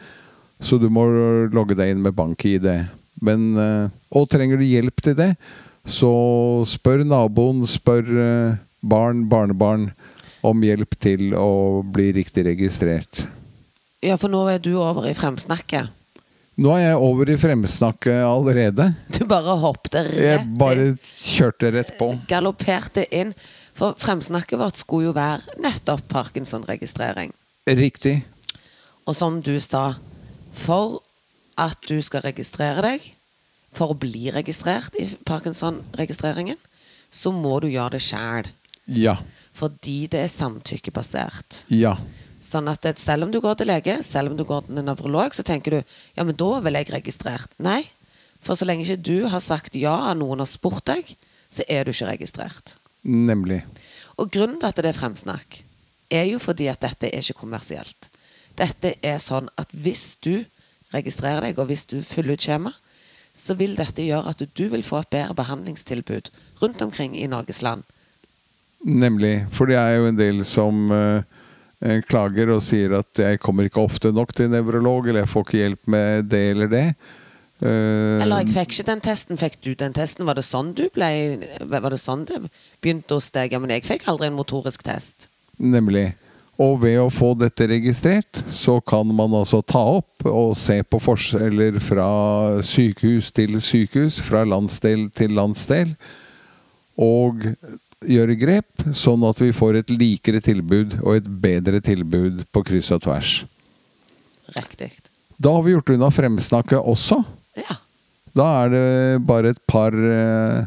Så 0.62 0.78
du 0.80 0.88
må 0.90 1.04
logge 1.52 1.76
deg 1.78 1.92
inn 1.92 2.02
med 2.02 2.16
bank-ID. 2.16 2.68
Eh, 2.70 3.86
og 4.14 4.28
trenger 4.30 4.60
du 4.60 4.66
hjelp 4.66 5.02
til 5.02 5.16
det, 5.18 5.32
så 5.86 6.12
spør 6.68 7.04
naboen, 7.06 7.62
spør 7.70 8.10
eh, 8.22 8.58
barn, 8.86 9.26
barnebarn 9.30 9.90
om 10.46 10.62
hjelp 10.62 10.94
til 11.02 11.34
å 11.38 11.82
bli 11.82 12.12
riktig 12.16 12.46
registrert. 12.46 13.26
Ja, 14.04 14.18
for 14.20 14.30
nå 14.30 14.44
er 14.52 14.60
du 14.62 14.76
over 14.78 15.08
i 15.08 15.14
fremsnakket. 15.16 15.90
Nå 16.56 16.70
er 16.72 16.86
jeg 16.86 17.00
over 17.04 17.28
i 17.28 17.36
fremsnakket 17.36 18.22
allerede. 18.24 18.88
Du 19.12 19.26
bare 19.28 19.56
hoppet 19.60 19.98
rett 20.06 20.16
Jeg 20.16 20.44
bare 20.56 20.86
kjørte 20.96 21.72
rett 21.74 21.92
på. 21.98 22.14
Galopperte 22.30 23.04
inn. 23.12 23.34
For 23.76 23.92
fremsnakket 24.00 24.56
vårt 24.56 24.80
skulle 24.80 25.10
jo 25.10 25.16
være 25.16 25.60
nettopp 25.60 26.06
Parkinson-registrering. 26.08 27.34
Riktig. 27.68 28.22
Og 29.04 29.12
som 29.18 29.42
du 29.44 29.52
sa, 29.60 29.90
for 30.56 31.02
at 31.60 31.76
du 31.84 32.00
skal 32.00 32.24
registrere 32.24 32.80
deg, 32.86 33.04
for 33.76 33.92
å 33.92 33.98
bli 34.00 34.30
registrert 34.32 34.96
i 34.96 35.04
Parkinson-registreringen, 35.28 36.56
så 37.12 37.34
må 37.36 37.58
du 37.60 37.68
gjøre 37.68 37.98
det 37.98 38.04
sjæl. 38.06 38.48
Ja. 38.96 39.18
Fordi 39.56 40.06
det 40.12 40.24
er 40.24 40.32
samtykkebasert. 40.32 41.66
Ja. 41.72 41.98
Sånn 42.46 42.68
at 42.70 42.84
det, 42.84 42.94
selv 43.02 43.26
om 43.26 43.32
du 43.34 43.40
går 43.42 43.58
til 43.58 43.70
lege, 43.72 43.98
selv 44.06 44.30
om 44.30 44.38
du 44.38 44.44
går 44.46 44.68
til 44.68 44.78
en 44.78 44.86
nevrolog, 44.86 45.34
så 45.34 45.42
tenker 45.46 45.78
du 45.78 45.78
ja, 45.80 46.22
men 46.22 46.36
da 46.38 46.50
vil 46.62 46.78
jeg 46.78 46.92
registrert. 46.94 47.54
Nei, 47.62 47.80
for 48.44 48.58
så 48.58 48.68
lenge 48.68 48.86
ikke 48.86 49.02
du 49.02 49.26
har 49.32 49.42
sagt 49.42 49.74
ja, 49.78 49.94
av 50.12 50.18
noen 50.20 50.44
har 50.44 50.50
spurt 50.50 50.86
deg, 50.86 51.14
så 51.50 51.66
er 51.68 51.84
du 51.86 51.92
ikke 51.94 52.12
registrert. 52.12 52.76
Nemlig. 53.02 53.62
Og 54.20 54.30
grunnen 54.32 54.60
til 54.60 54.70
at 54.70 54.78
det 54.78 54.92
er 54.92 54.98
fremsnakk, 54.98 55.62
er 56.10 56.28
jo 56.30 56.38
fordi 56.42 56.68
at 56.70 56.84
dette 56.84 57.10
er 57.10 57.24
ikke 57.24 57.42
kommersielt. 57.42 58.10
Dette 58.56 58.94
er 59.04 59.18
sånn 59.20 59.50
at 59.58 59.72
hvis 59.74 60.14
du 60.22 60.46
registrerer 60.94 61.48
deg, 61.48 61.58
og 61.58 61.68
hvis 61.70 61.86
du 61.90 61.98
fyller 62.06 62.38
ut 62.38 62.46
skjema, 62.46 62.72
så 63.36 63.56
vil 63.58 63.74
dette 63.76 64.04
gjøre 64.04 64.32
at 64.32 64.44
du 64.56 64.64
vil 64.72 64.84
få 64.86 65.02
et 65.02 65.12
bedre 65.12 65.36
behandlingstilbud 65.36 66.30
rundt 66.62 66.82
omkring 66.82 67.16
i 67.18 67.26
Norges 67.28 67.60
land. 67.66 67.82
Nemlig. 68.86 69.42
For 69.52 69.68
det 69.68 69.76
er 69.76 69.98
jo 69.98 70.06
en 70.08 70.18
del 70.18 70.44
som 70.48 70.86
eh, 70.94 71.26
klager 72.08 72.50
og 72.54 72.62
sier 72.64 72.96
at 72.98 73.20
jeg 73.20 73.40
kommer 73.42 73.68
ikke 73.68 73.82
ofte 73.84 74.12
nok 74.14 74.32
til 74.36 74.48
nevrolog, 74.52 75.08
eller 75.08 75.24
jeg 75.24 75.32
får 75.32 75.46
ikke 75.46 75.62
hjelp 75.62 75.88
med 75.92 76.28
det 76.32 76.42
eller 76.54 76.70
det. 76.72 76.86
Eh, 77.64 78.20
Eller 78.20 78.42
jeg 78.42 78.52
fikk 78.52 78.74
ikke 78.74 78.90
den 78.90 79.00
testen, 79.00 79.38
fikk 79.40 79.56
du 79.64 79.70
den 79.80 79.94
testen? 79.96 80.26
Var 80.28 80.36
det 80.36 80.44
sånn 80.44 80.74
du 80.76 80.82
ble 80.92 81.08
Var 81.64 81.88
det 81.88 82.00
sånn 82.02 82.26
det 82.28 82.42
begynte 82.84 83.16
hos 83.16 83.30
deg? 83.32 83.56
Men 83.56 83.72
jeg 83.72 83.86
fikk 83.86 84.04
aldri 84.12 84.28
en 84.28 84.36
motorisk 84.36 84.84
test. 84.84 85.30
Nemlig. 85.56 86.10
Og 86.60 86.78
ved 86.80 86.98
å 87.00 87.08
få 87.12 87.34
dette 87.36 87.66
registrert, 87.68 88.42
så 88.48 88.78
kan 88.80 89.08
man 89.12 89.34
altså 89.36 89.60
ta 89.60 89.82
opp 89.98 90.24
og 90.28 90.54
se 90.56 90.78
på 90.84 91.00
forskjeller 91.04 91.76
fra 91.84 92.06
sykehus 92.64 93.28
til 93.36 93.58
sykehus, 93.60 94.16
fra 94.24 94.40
landsdel 94.48 95.10
til 95.16 95.36
landsdel, 95.36 95.92
og 96.96 97.44
gjøre 98.10 98.36
grep, 98.38 98.86
sånn 98.96 99.24
at 99.28 99.40
vi 99.42 99.52
får 99.54 99.80
et 99.80 99.92
likere 99.94 100.40
tilbud 100.44 100.98
og 101.02 101.18
et 101.18 101.26
bedre 101.26 101.80
tilbud 101.84 102.44
på 102.54 102.62
kryss 102.66 102.92
og 102.94 103.02
tvers. 103.06 103.34
Riktig. 104.56 104.92
Da 105.36 105.52
har 105.56 105.66
vi 105.66 105.74
gjort 105.74 105.92
unna 105.92 106.08
fremsnakket 106.14 106.80
også. 106.80 107.20
Ja. 107.58 107.76
Da 108.36 108.46
er 108.62 108.72
det 108.72 108.86
bare 109.26 109.52
et 109.54 109.60
par 109.68 109.94
eh, 109.96 110.64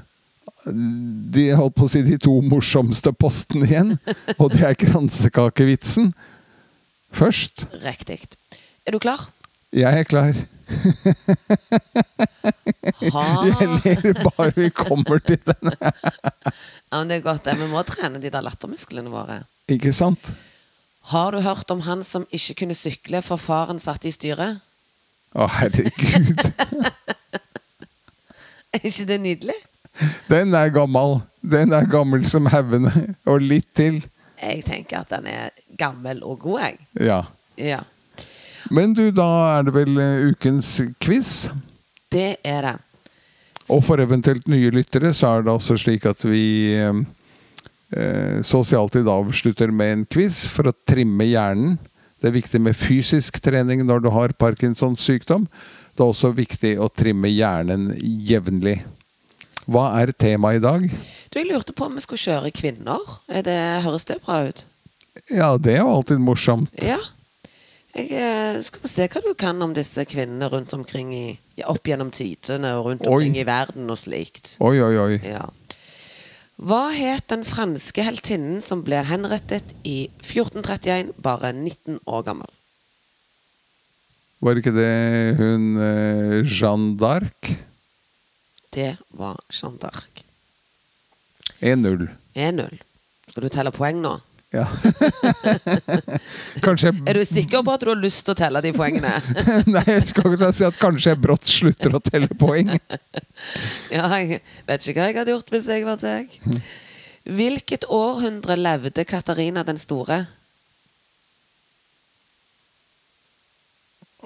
de, 0.69 1.45
holdt 1.57 1.77
på 1.77 1.87
å 1.87 1.91
si 1.91 2.01
de 2.05 2.17
to 2.21 2.39
morsomste 2.45 3.13
postene 3.15 3.69
igjen. 3.69 3.95
Og 4.41 4.51
det 4.53 4.65
er 4.67 4.77
kransekakevitsen. 4.77 6.11
Først. 7.15 7.65
Riktig. 7.85 8.21
Er 8.85 8.95
du 8.95 9.01
klar? 9.01 9.27
Jeg 9.75 10.03
er 10.03 10.07
klar. 10.09 10.37
Jeg 12.99 13.67
ler 14.03 14.19
bare 14.23 14.51
vi 14.55 14.69
kommer 14.75 15.19
til 15.23 15.39
den. 15.45 15.73
Ja, 16.89 16.99
men 16.99 17.09
det 17.09 17.19
er 17.19 17.25
godt, 17.25 17.45
det. 17.45 17.57
Vi 17.59 17.67
må 17.71 17.81
trene 17.87 18.21
de 18.21 18.31
der 18.33 18.45
lattermusklene 18.45 19.11
våre. 19.13 19.41
Ikke 19.69 19.93
sant? 19.93 20.31
Har 21.09 21.31
du 21.33 21.41
hørt 21.41 21.71
om 21.73 21.81
han 21.85 22.03
som 22.05 22.25
ikke 22.31 22.55
kunne 22.63 22.77
sykle 22.77 23.21
for 23.25 23.41
faren 23.41 23.79
satt 23.81 24.05
i 24.05 24.13
styret? 24.13 24.59
Å, 25.37 25.47
herregud. 25.59 26.39
Er 28.69 28.83
ikke 28.85 29.05
det 29.09 29.15
nydelig? 29.23 29.55
Den 30.29 30.53
er 30.53 30.69
gammel. 30.69 31.19
Den 31.41 31.73
er 31.73 31.87
gammel 31.89 32.21
som 32.29 32.45
haugene. 32.53 32.91
Og 33.25 33.41
litt 33.41 33.65
til. 33.77 33.97
Jeg 34.39 34.61
tenker 34.67 35.01
at 35.01 35.09
den 35.09 35.25
er 35.31 35.49
gammel 35.79 36.21
og 36.23 36.37
god, 36.43 36.59
jeg. 36.67 36.77
Ja. 37.09 37.23
Ja. 37.57 37.79
Men 38.69 38.93
du, 38.93 39.07
da 39.15 39.27
er 39.57 39.65
det 39.67 39.73
vel 39.75 39.97
eh, 40.01 40.29
ukens 40.29 40.75
quiz. 41.01 41.49
Det 42.13 42.37
er 42.45 42.65
det. 42.65 42.75
Og 43.69 43.83
for 43.85 44.01
eventuelt 44.01 44.47
nye 44.49 44.71
lyttere 44.73 45.11
så 45.13 45.35
er 45.35 45.45
det 45.45 45.53
altså 45.53 45.77
slik 45.77 46.05
at 46.09 46.23
vi 46.25 46.73
eh, 46.73 48.41
sosialt 48.45 48.97
i 48.97 49.03
dag 49.05 49.29
si 49.29 49.35
avslutter 49.35 49.73
med 49.73 49.93
en 49.93 50.05
quiz 50.09 50.43
for 50.49 50.69
å 50.69 50.77
trimme 50.89 51.27
hjernen. 51.29 51.77
Det 52.19 52.29
er 52.29 52.35
viktig 52.35 52.59
med 52.61 52.77
fysisk 52.77 53.39
trening 53.43 53.85
når 53.87 54.01
du 54.03 54.09
har 54.11 54.33
Parkinsons 54.37 55.01
sykdom. 55.05 55.45
Det 55.93 56.03
er 56.03 56.09
også 56.09 56.33
viktig 56.35 56.73
å 56.81 56.89
trimme 56.91 57.29
hjernen 57.31 57.93
jevnlig. 57.99 58.79
Hva 59.69 59.91
er 60.01 60.11
temaet 60.17 60.59
i 60.59 60.63
dag? 60.65 60.89
Du, 61.29 61.37
Jeg 61.37 61.47
lurte 61.51 61.75
på 61.77 61.85
om 61.85 61.95
vi 61.95 62.03
skulle 62.03 62.25
kjøre 62.25 62.51
kvinner. 62.55 63.05
Er 63.29 63.45
det, 63.45 63.59
høres 63.85 64.07
det 64.09 64.17
bra 64.25 64.41
ut? 64.49 64.65
Ja, 65.29 65.53
det 65.61 65.77
er 65.77 65.83
jo 65.83 65.93
alltid 65.93 66.21
morsomt. 66.23 66.73
Ja. 66.81 66.97
Jeg 67.97 68.09
eh, 68.13 68.59
skal 68.61 68.83
vi 68.83 68.89
se 68.91 69.07
hva 69.09 69.21
du 69.25 69.31
kan 69.37 69.61
om 69.65 69.71
disse 69.73 70.03
kvinnene 70.05 70.49
rundt 70.51 70.75
omkring 70.77 71.09
i, 71.15 71.23
ja, 71.57 71.71
opp 71.71 71.87
gjennom 71.89 72.11
tidene 72.13 72.75
og 72.77 72.91
rundt 72.91 73.07
Oi. 73.07 73.15
omkring 73.15 73.39
i 73.41 73.47
verden 73.47 73.89
og 73.89 73.97
slikt. 73.97 74.57
Oi, 74.61 74.77
oi, 74.77 74.93
oi. 75.01 75.15
Ja. 75.25 75.47
Hva 76.59 76.89
het 76.93 77.29
den 77.31 77.45
franske 77.47 78.03
heltinnen 78.03 78.59
som 78.61 78.83
ble 78.85 79.01
henrettet 79.07 79.73
i 79.87 80.09
1431, 80.21 81.15
bare 81.23 81.53
19 81.55 82.01
år 82.05 82.25
gammel? 82.27 82.51
Var 84.39 84.59
ikke 84.59 84.75
det 84.75 84.93
hun 85.39 85.73
eh, 85.83 86.37
Jeanne 86.45 86.93
d'Arc? 86.99 87.55
Det 88.75 88.93
var 89.17 89.39
Jeanne 89.49 89.81
d'Arc. 89.81 90.21
1-0. 91.59 92.05
1-0. 92.37 92.81
Skal 93.31 93.43
du 93.43 93.49
telle 93.51 93.73
poeng 93.75 93.99
nå? 94.03 94.13
Ja. 94.49 94.63
kanskje 96.65 96.89
Er 97.05 97.19
du 97.19 97.25
sikker 97.27 97.61
på 97.61 97.73
at 97.75 97.83
du 97.85 97.91
har 97.91 97.99
lyst 98.01 98.23
til 98.25 98.33
å 98.33 98.39
telle 98.39 98.61
de 98.65 98.71
poengene? 98.73 99.11
Nei, 99.75 99.83
jeg 99.85 100.07
skal 100.09 100.33
ikke 100.33 100.49
si 100.57 100.65
at 100.65 100.79
kanskje 100.81 101.13
jeg 101.13 101.21
brått 101.21 101.45
slutter 101.49 101.93
å 101.93 102.01
telle 102.03 102.29
poeng. 102.39 102.73
Ja, 103.93 104.09
jeg 104.19 104.41
vet 104.67 104.83
ikke 104.83 104.99
hva 104.99 105.05
jeg 105.07 105.15
hadde 105.15 105.31
gjort 105.31 105.51
hvis 105.53 105.69
jeg 105.71 105.85
var 105.87 106.01
deg. 106.01 106.33
Hvilket 107.29 107.85
århundre 107.93 108.57
levde 108.59 109.05
Katarina 109.07 109.63
den 109.65 109.79
store? 109.79 110.19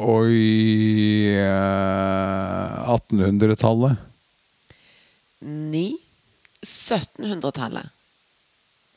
Oi 0.02 1.30
eh, 1.38 2.90
1800-tallet. 2.90 4.02
Ni. 5.46 5.92
1700-tallet. 6.66 7.92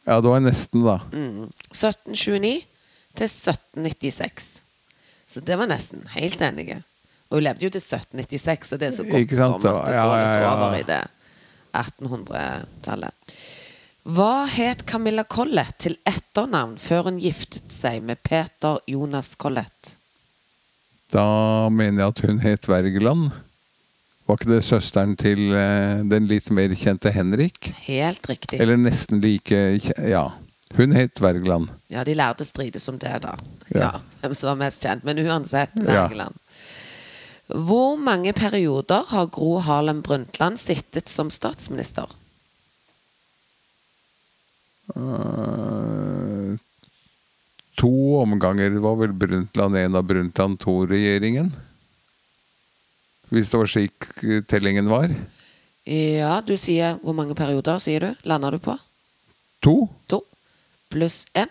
Ja, 0.07 0.21
det 0.23 0.31
var 0.31 0.43
nesten, 0.45 0.85
da. 0.87 1.01
Mm. 1.13 1.49
1729 1.75 2.63
til 3.17 3.27
1796. 3.27 4.63
Så 5.27 5.43
det 5.43 5.57
var 5.59 5.67
nesten. 5.67 6.07
Helt 6.15 6.41
enige. 6.41 6.83
Og 7.29 7.41
hun 7.41 7.47
levde 7.49 7.67
jo 7.67 7.73
til 7.75 7.83
1796, 7.83 8.69
så 8.71 8.79
det 8.79 8.89
er 8.89 8.95
så 8.95 9.07
godt 9.07 9.27
Ikke 9.27 9.39
sant, 9.39 9.63
som 9.65 9.81
at 9.81 9.89
det 9.89 9.97
ja, 9.97 10.05
går 10.07 10.19
litt 10.23 10.49
over 10.53 10.77
i 10.79 10.85
det 10.87 11.03
1800-tallet. 11.77 13.35
Hva 14.07 14.47
het 14.47 14.85
Camilla 14.87 15.25
Collett 15.27 15.81
til 15.83 15.97
etternavn 16.07 16.77
før 16.79 17.09
hun 17.09 17.19
giftet 17.19 17.75
seg 17.75 18.05
med 18.07 18.23
Peter 18.23 18.79
Jonas 18.87 19.33
Collett? 19.35 19.97
Da 21.11 21.67
mener 21.75 22.05
jeg 22.05 22.15
at 22.15 22.23
hun 22.29 22.39
het 22.45 22.71
Wergeland. 22.71 23.35
Var 24.27 24.39
ikke 24.41 24.51
det 24.51 24.65
søsteren 24.67 25.15
til 25.19 25.53
eh, 25.55 26.01
den 26.11 26.27
litt 26.27 26.51
mer 26.55 26.73
kjente 26.75 27.13
Henrik? 27.15 27.71
Helt 27.87 28.27
riktig. 28.27 28.59
Eller 28.61 28.79
nesten 28.81 29.23
like 29.23 29.61
Ja. 30.03 30.29
Hun 30.77 30.93
het 30.93 31.21
Wergeland. 31.23 31.71
Ja, 31.89 32.03
de 32.05 32.15
lærte 32.19 32.45
strides 32.45 32.89
om 32.91 32.99
det, 32.99 33.13
da. 33.23 33.37
Ja. 33.71 33.79
Ja. 33.81 33.91
Hvem 34.21 34.35
som 34.35 34.51
var 34.51 34.59
mest 34.67 34.83
kjent. 34.83 35.07
Men 35.07 35.23
uansett, 35.23 35.71
Ja. 35.87 36.09
Hvor 37.47 37.97
mange 37.97 38.33
perioder 38.35 39.05
har 39.09 39.27
Gro 39.31 39.61
Harlem 39.63 40.03
Brundtland 40.03 40.59
sittet 40.59 41.09
som 41.09 41.31
statsminister? 41.31 42.11
Uh, 44.97 46.57
to 47.79 47.93
omganger. 48.19 48.71
Det 48.71 48.83
var 48.83 48.99
vel 48.99 49.15
Brundtland 49.15 49.77
1 49.77 49.95
og 49.95 50.07
Brundtland 50.11 50.59
2-regjeringen? 50.59 51.53
Hvis 53.33 53.51
det 53.51 53.59
var 53.61 53.71
slik 53.71 54.07
eh, 54.25 54.43
tellingen 54.47 54.89
var? 54.91 55.11
Ja, 55.87 56.41
du 56.43 56.57
sier 56.59 56.97
hvor 57.03 57.15
mange 57.15 57.35
perioder, 57.39 57.79
sier 57.83 58.03
du? 58.03 58.25
Lander 58.27 58.57
du 58.57 58.63
på? 58.63 58.75
To? 59.67 59.77
To 60.11 60.23
pluss 60.93 61.25
én? 61.35 61.51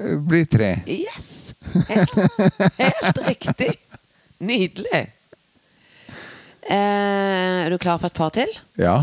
Eh, 0.00 0.16
Blir 0.18 0.46
tre. 0.50 0.74
Yes! 0.86 1.54
Helt, 1.88 2.14
helt 2.78 3.18
riktig. 3.28 3.72
Nydelig. 4.42 5.02
Eh, 6.62 6.76
er 7.66 7.70
du 7.70 7.78
klar 7.78 8.00
for 8.00 8.08
et 8.10 8.16
par 8.18 8.32
til? 8.34 8.50
Ja. 8.80 9.02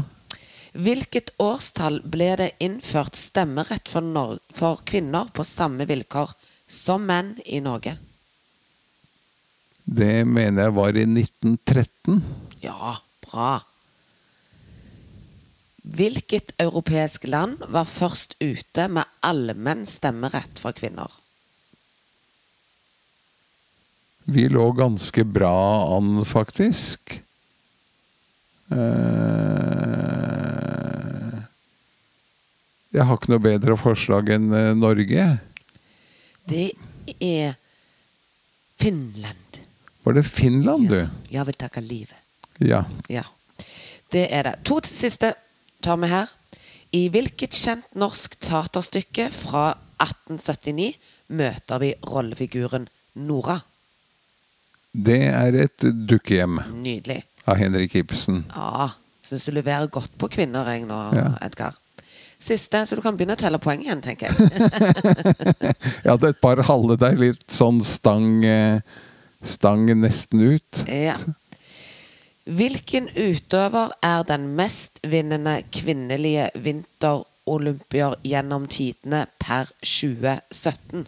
Hvilket 0.79 1.33
årstall 1.41 2.01
ble 2.05 2.33
det 2.39 2.51
innført 2.63 3.17
stemmerett 3.17 3.89
for, 3.89 4.37
for 4.53 4.81
kvinner 4.87 5.31
på 5.33 5.45
samme 5.47 5.87
vilkår 5.89 6.33
som 6.69 7.05
menn 7.09 7.33
i 7.45 7.61
Norge? 7.63 7.95
Det 9.89 10.25
mener 10.27 10.67
jeg 10.67 10.75
var 10.77 10.97
i 10.97 11.05
1913. 11.07 12.19
Ja, 12.61 12.95
bra. 13.25 13.51
Hvilket 15.89 16.53
europeisk 16.61 17.25
land 17.31 17.63
var 17.73 17.87
først 17.89 18.35
ute 18.43 18.85
med 18.91 19.09
allmenn 19.25 19.87
stemmerett 19.89 20.61
for 20.61 20.77
kvinner? 20.77 21.09
Vi 24.29 24.45
lå 24.51 24.67
ganske 24.77 25.25
bra 25.25 25.57
an, 25.97 26.19
faktisk. 26.27 27.17
Eh, 28.69 29.39
Jeg 32.89 33.05
har 33.05 33.19
ikke 33.19 33.29
noe 33.31 33.41
bedre 33.41 33.75
forslag 33.77 34.31
enn 34.33 34.49
eh, 34.53 34.71
Norge. 34.77 35.25
Det 36.49 36.71
er 37.21 37.53
Finland. 38.81 39.48
Var 40.09 40.13
det 40.17 40.23
Finland, 40.25 40.87
du? 40.89 41.03
Jeg 41.29 41.45
vil 41.45 41.53
takke 41.53 41.81
livet. 41.85 42.17
Ja. 42.65 42.79
Ja. 43.13 43.21
Det 44.09 44.23
er 44.33 44.47
det. 44.47 44.53
To 44.65 44.79
til 44.81 44.89
siste 44.89 45.35
tar 45.85 45.99
vi 46.01 46.07
her. 46.09 46.31
I 46.97 47.03
hvilket 47.13 47.53
kjent 47.53 47.91
norsk 47.93 48.39
teaterstykke 48.41 49.27
fra 49.29 49.67
1879 50.01 50.95
møter 51.37 51.83
vi 51.83 51.91
rollefiguren 52.09 52.87
Nora? 53.21 53.59
Det 54.97 55.19
er 55.29 55.59
et 55.67 55.85
dukkehjem 56.09 56.57
Nydelig. 56.81 57.19
av 57.45 57.61
Henrik 57.61 57.93
Ibsen. 58.01 58.47
Ja. 58.49 58.87
Syns 59.21 59.45
du 59.45 59.51
leverer 59.53 59.91
godt 59.93 60.15
på 60.17 60.31
kvinner, 60.33 60.71
jeg 60.73 60.87
nå, 60.89 60.97
Ja. 61.13 61.27
Edgar. 61.45 61.77
Siste, 62.41 62.81
så 62.87 62.95
du 62.97 63.03
kan 63.05 63.13
begynne 63.13 63.37
å 63.37 63.43
telle 63.43 63.59
poeng 63.61 63.85
igjen, 63.85 64.01
tenker 64.01 64.33
jeg. 64.33 64.49
Jeg 66.03 66.09
hadde 66.09 66.29
et 66.33 66.41
par 66.41 66.57
halve 66.65 66.97
der, 66.97 67.13
litt 67.19 67.45
sånn 67.51 67.83
stang 67.85 68.41
eh, 68.47 68.81
Stang 69.41 69.87
nesten 70.01 70.41
ut. 70.55 70.81
Ja. 70.87 71.15
Hvilken 72.49 73.09
utøver 73.13 73.93
er 74.03 74.23
den 74.27 74.49
mestvinnende 74.57 75.59
kvinnelige 75.71 76.49
vinterolympier 76.57 78.17
gjennom 78.25 78.65
tidene 78.67 79.27
per 79.39 79.69
2017? 79.85 81.07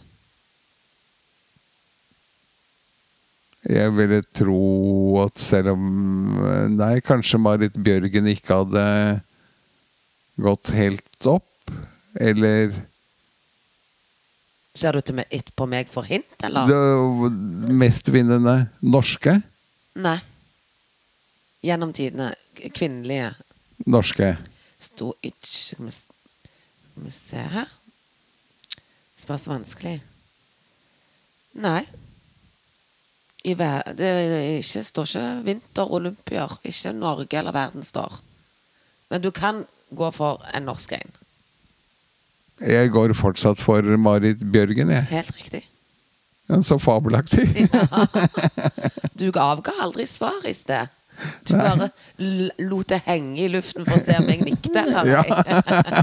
Jeg 3.69 3.93
ville 3.93 4.21
tro 4.33 4.61
at 5.21 5.37
selv 5.37 5.75
om 5.75 5.83
Nei, 6.73 6.95
kanskje 7.05 7.41
Marit 7.41 7.75
Bjørgen 7.77 8.29
ikke 8.31 8.61
hadde 8.63 8.85
gått 10.41 10.71
helt 10.73 11.27
opp. 11.29 11.49
Eller 12.17 12.73
Ser 14.75 14.95
du 14.95 15.01
til 15.03 15.17
meg, 15.19 15.27
ett 15.31 15.51
på 15.55 15.67
meg 15.67 15.89
for 15.91 16.07
hint, 16.07 16.31
eller? 16.47 16.69
det 16.69 17.71
mestvinnende 17.75 18.55
norske. 18.81 19.35
Nei. 19.99 20.17
Gjennom 21.65 21.91
tidene. 21.93 22.31
Kvinnelige. 22.75 23.33
Norske. 23.89 24.35
Sto 24.81 25.11
ikke 25.21 25.91
Skal 25.91 27.05
vi 27.05 27.11
se 27.13 27.43
her 27.53 27.69
Spørs 29.21 29.45
vanskelig. 29.47 29.99
Nei. 31.61 31.83
I 33.45 33.53
ver 33.57 33.83
det 33.97 34.09
ikke, 34.57 34.83
står 34.85 35.09
ikke 35.09 35.25
vinterolympier. 35.45 36.55
Ikke 36.65 36.93
Norge 36.97 37.37
eller 37.37 37.53
verden 37.53 37.85
står. 37.85 38.17
Men 39.09 39.21
du 39.21 39.29
kan 39.31 39.65
gå 39.93 40.09
for 40.15 40.41
en 40.55 40.65
norsk 40.65 40.95
en. 40.97 41.13
Jeg 42.61 42.91
går 42.93 43.13
fortsatt 43.17 43.61
for 43.63 43.81
Marit 43.97 44.41
Bjørgen, 44.53 44.91
jeg. 44.93 45.07
Helt 45.09 45.35
riktig. 45.37 45.61
Ja, 46.49 46.61
Så 46.61 46.77
fabelaktig. 46.81 47.47
Du 49.21 49.27
avga 49.37 49.71
aldri 49.83 50.07
svar 50.09 50.41
i 50.49 50.53
sted. 50.57 50.89
Du 51.45 51.53
bare 51.53 51.89
lot 52.65 52.87
det 52.89 53.01
henge 53.05 53.43
i 53.43 53.49
luften 53.53 53.85
for 53.85 53.99
å 53.99 54.01
se 54.01 54.15
om 54.17 54.29
jeg 54.31 54.41
nikket 54.41 54.79
eller 54.81 55.05
Ja. 55.05 55.21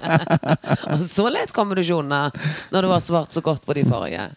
Og 0.95 1.03
så 1.09 1.27
lett 1.33 1.51
kommer 1.57 1.75
du 1.75 1.83
ikke 1.83 1.99
unna 1.99 2.29
når 2.71 2.87
du 2.87 2.91
har 2.93 3.03
svart 3.03 3.35
så 3.35 3.43
godt 3.43 3.65
på 3.67 3.75
de 3.75 3.83
forrige. 3.89 4.29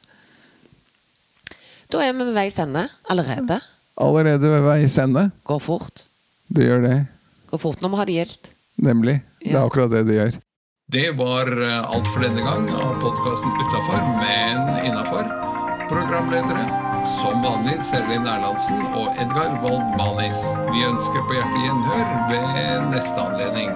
Da 1.91 2.01
er 2.01 2.15
vi 2.15 2.25
ved 2.25 2.33
veis 2.33 2.57
ende 2.63 2.87
allerede. 3.11 3.59
Allerede 4.01 4.49
ved 4.55 4.65
veis 4.65 4.97
ende. 5.03 5.27
Går 5.45 5.61
fort. 5.61 6.05
Det 6.49 6.65
gjør 6.65 6.81
det. 6.87 6.97
Går 7.51 7.61
fort 7.61 7.83
når 7.83 7.93
vi 7.93 7.99
har 8.01 8.09
det 8.09 8.17
gildt. 8.17 8.51
Nemlig. 8.81 9.19
Det 9.43 9.53
er 9.53 9.61
akkurat 9.61 9.91
det 9.93 10.05
det 10.09 10.17
gjør. 10.17 10.39
Det 10.91 11.11
var 11.11 11.61
eh, 11.61 11.91
alt 11.91 12.07
for 12.13 12.19
denne 12.19 12.41
gang 12.41 12.65
av 12.75 12.97
podkasten 12.99 13.51
Utafor, 13.61 14.01
men 14.19 14.85
innafor. 14.85 15.23
Programledere 15.89 16.65
som 17.07 17.39
vanlig 17.45 17.77
Serlin 17.79 18.27
Erlandsen 18.27 18.81
og 18.89 19.15
Edgar 19.23 19.55
Wold 19.63 19.95
Manis. 19.95 20.43
Vi 20.67 20.83
ønsker 20.83 21.23
på 21.29 21.37
hjertelig 21.37 21.63
gjenhør 21.69 22.11
ved 22.33 22.91
neste 22.91 23.23
anledning. 23.23 23.71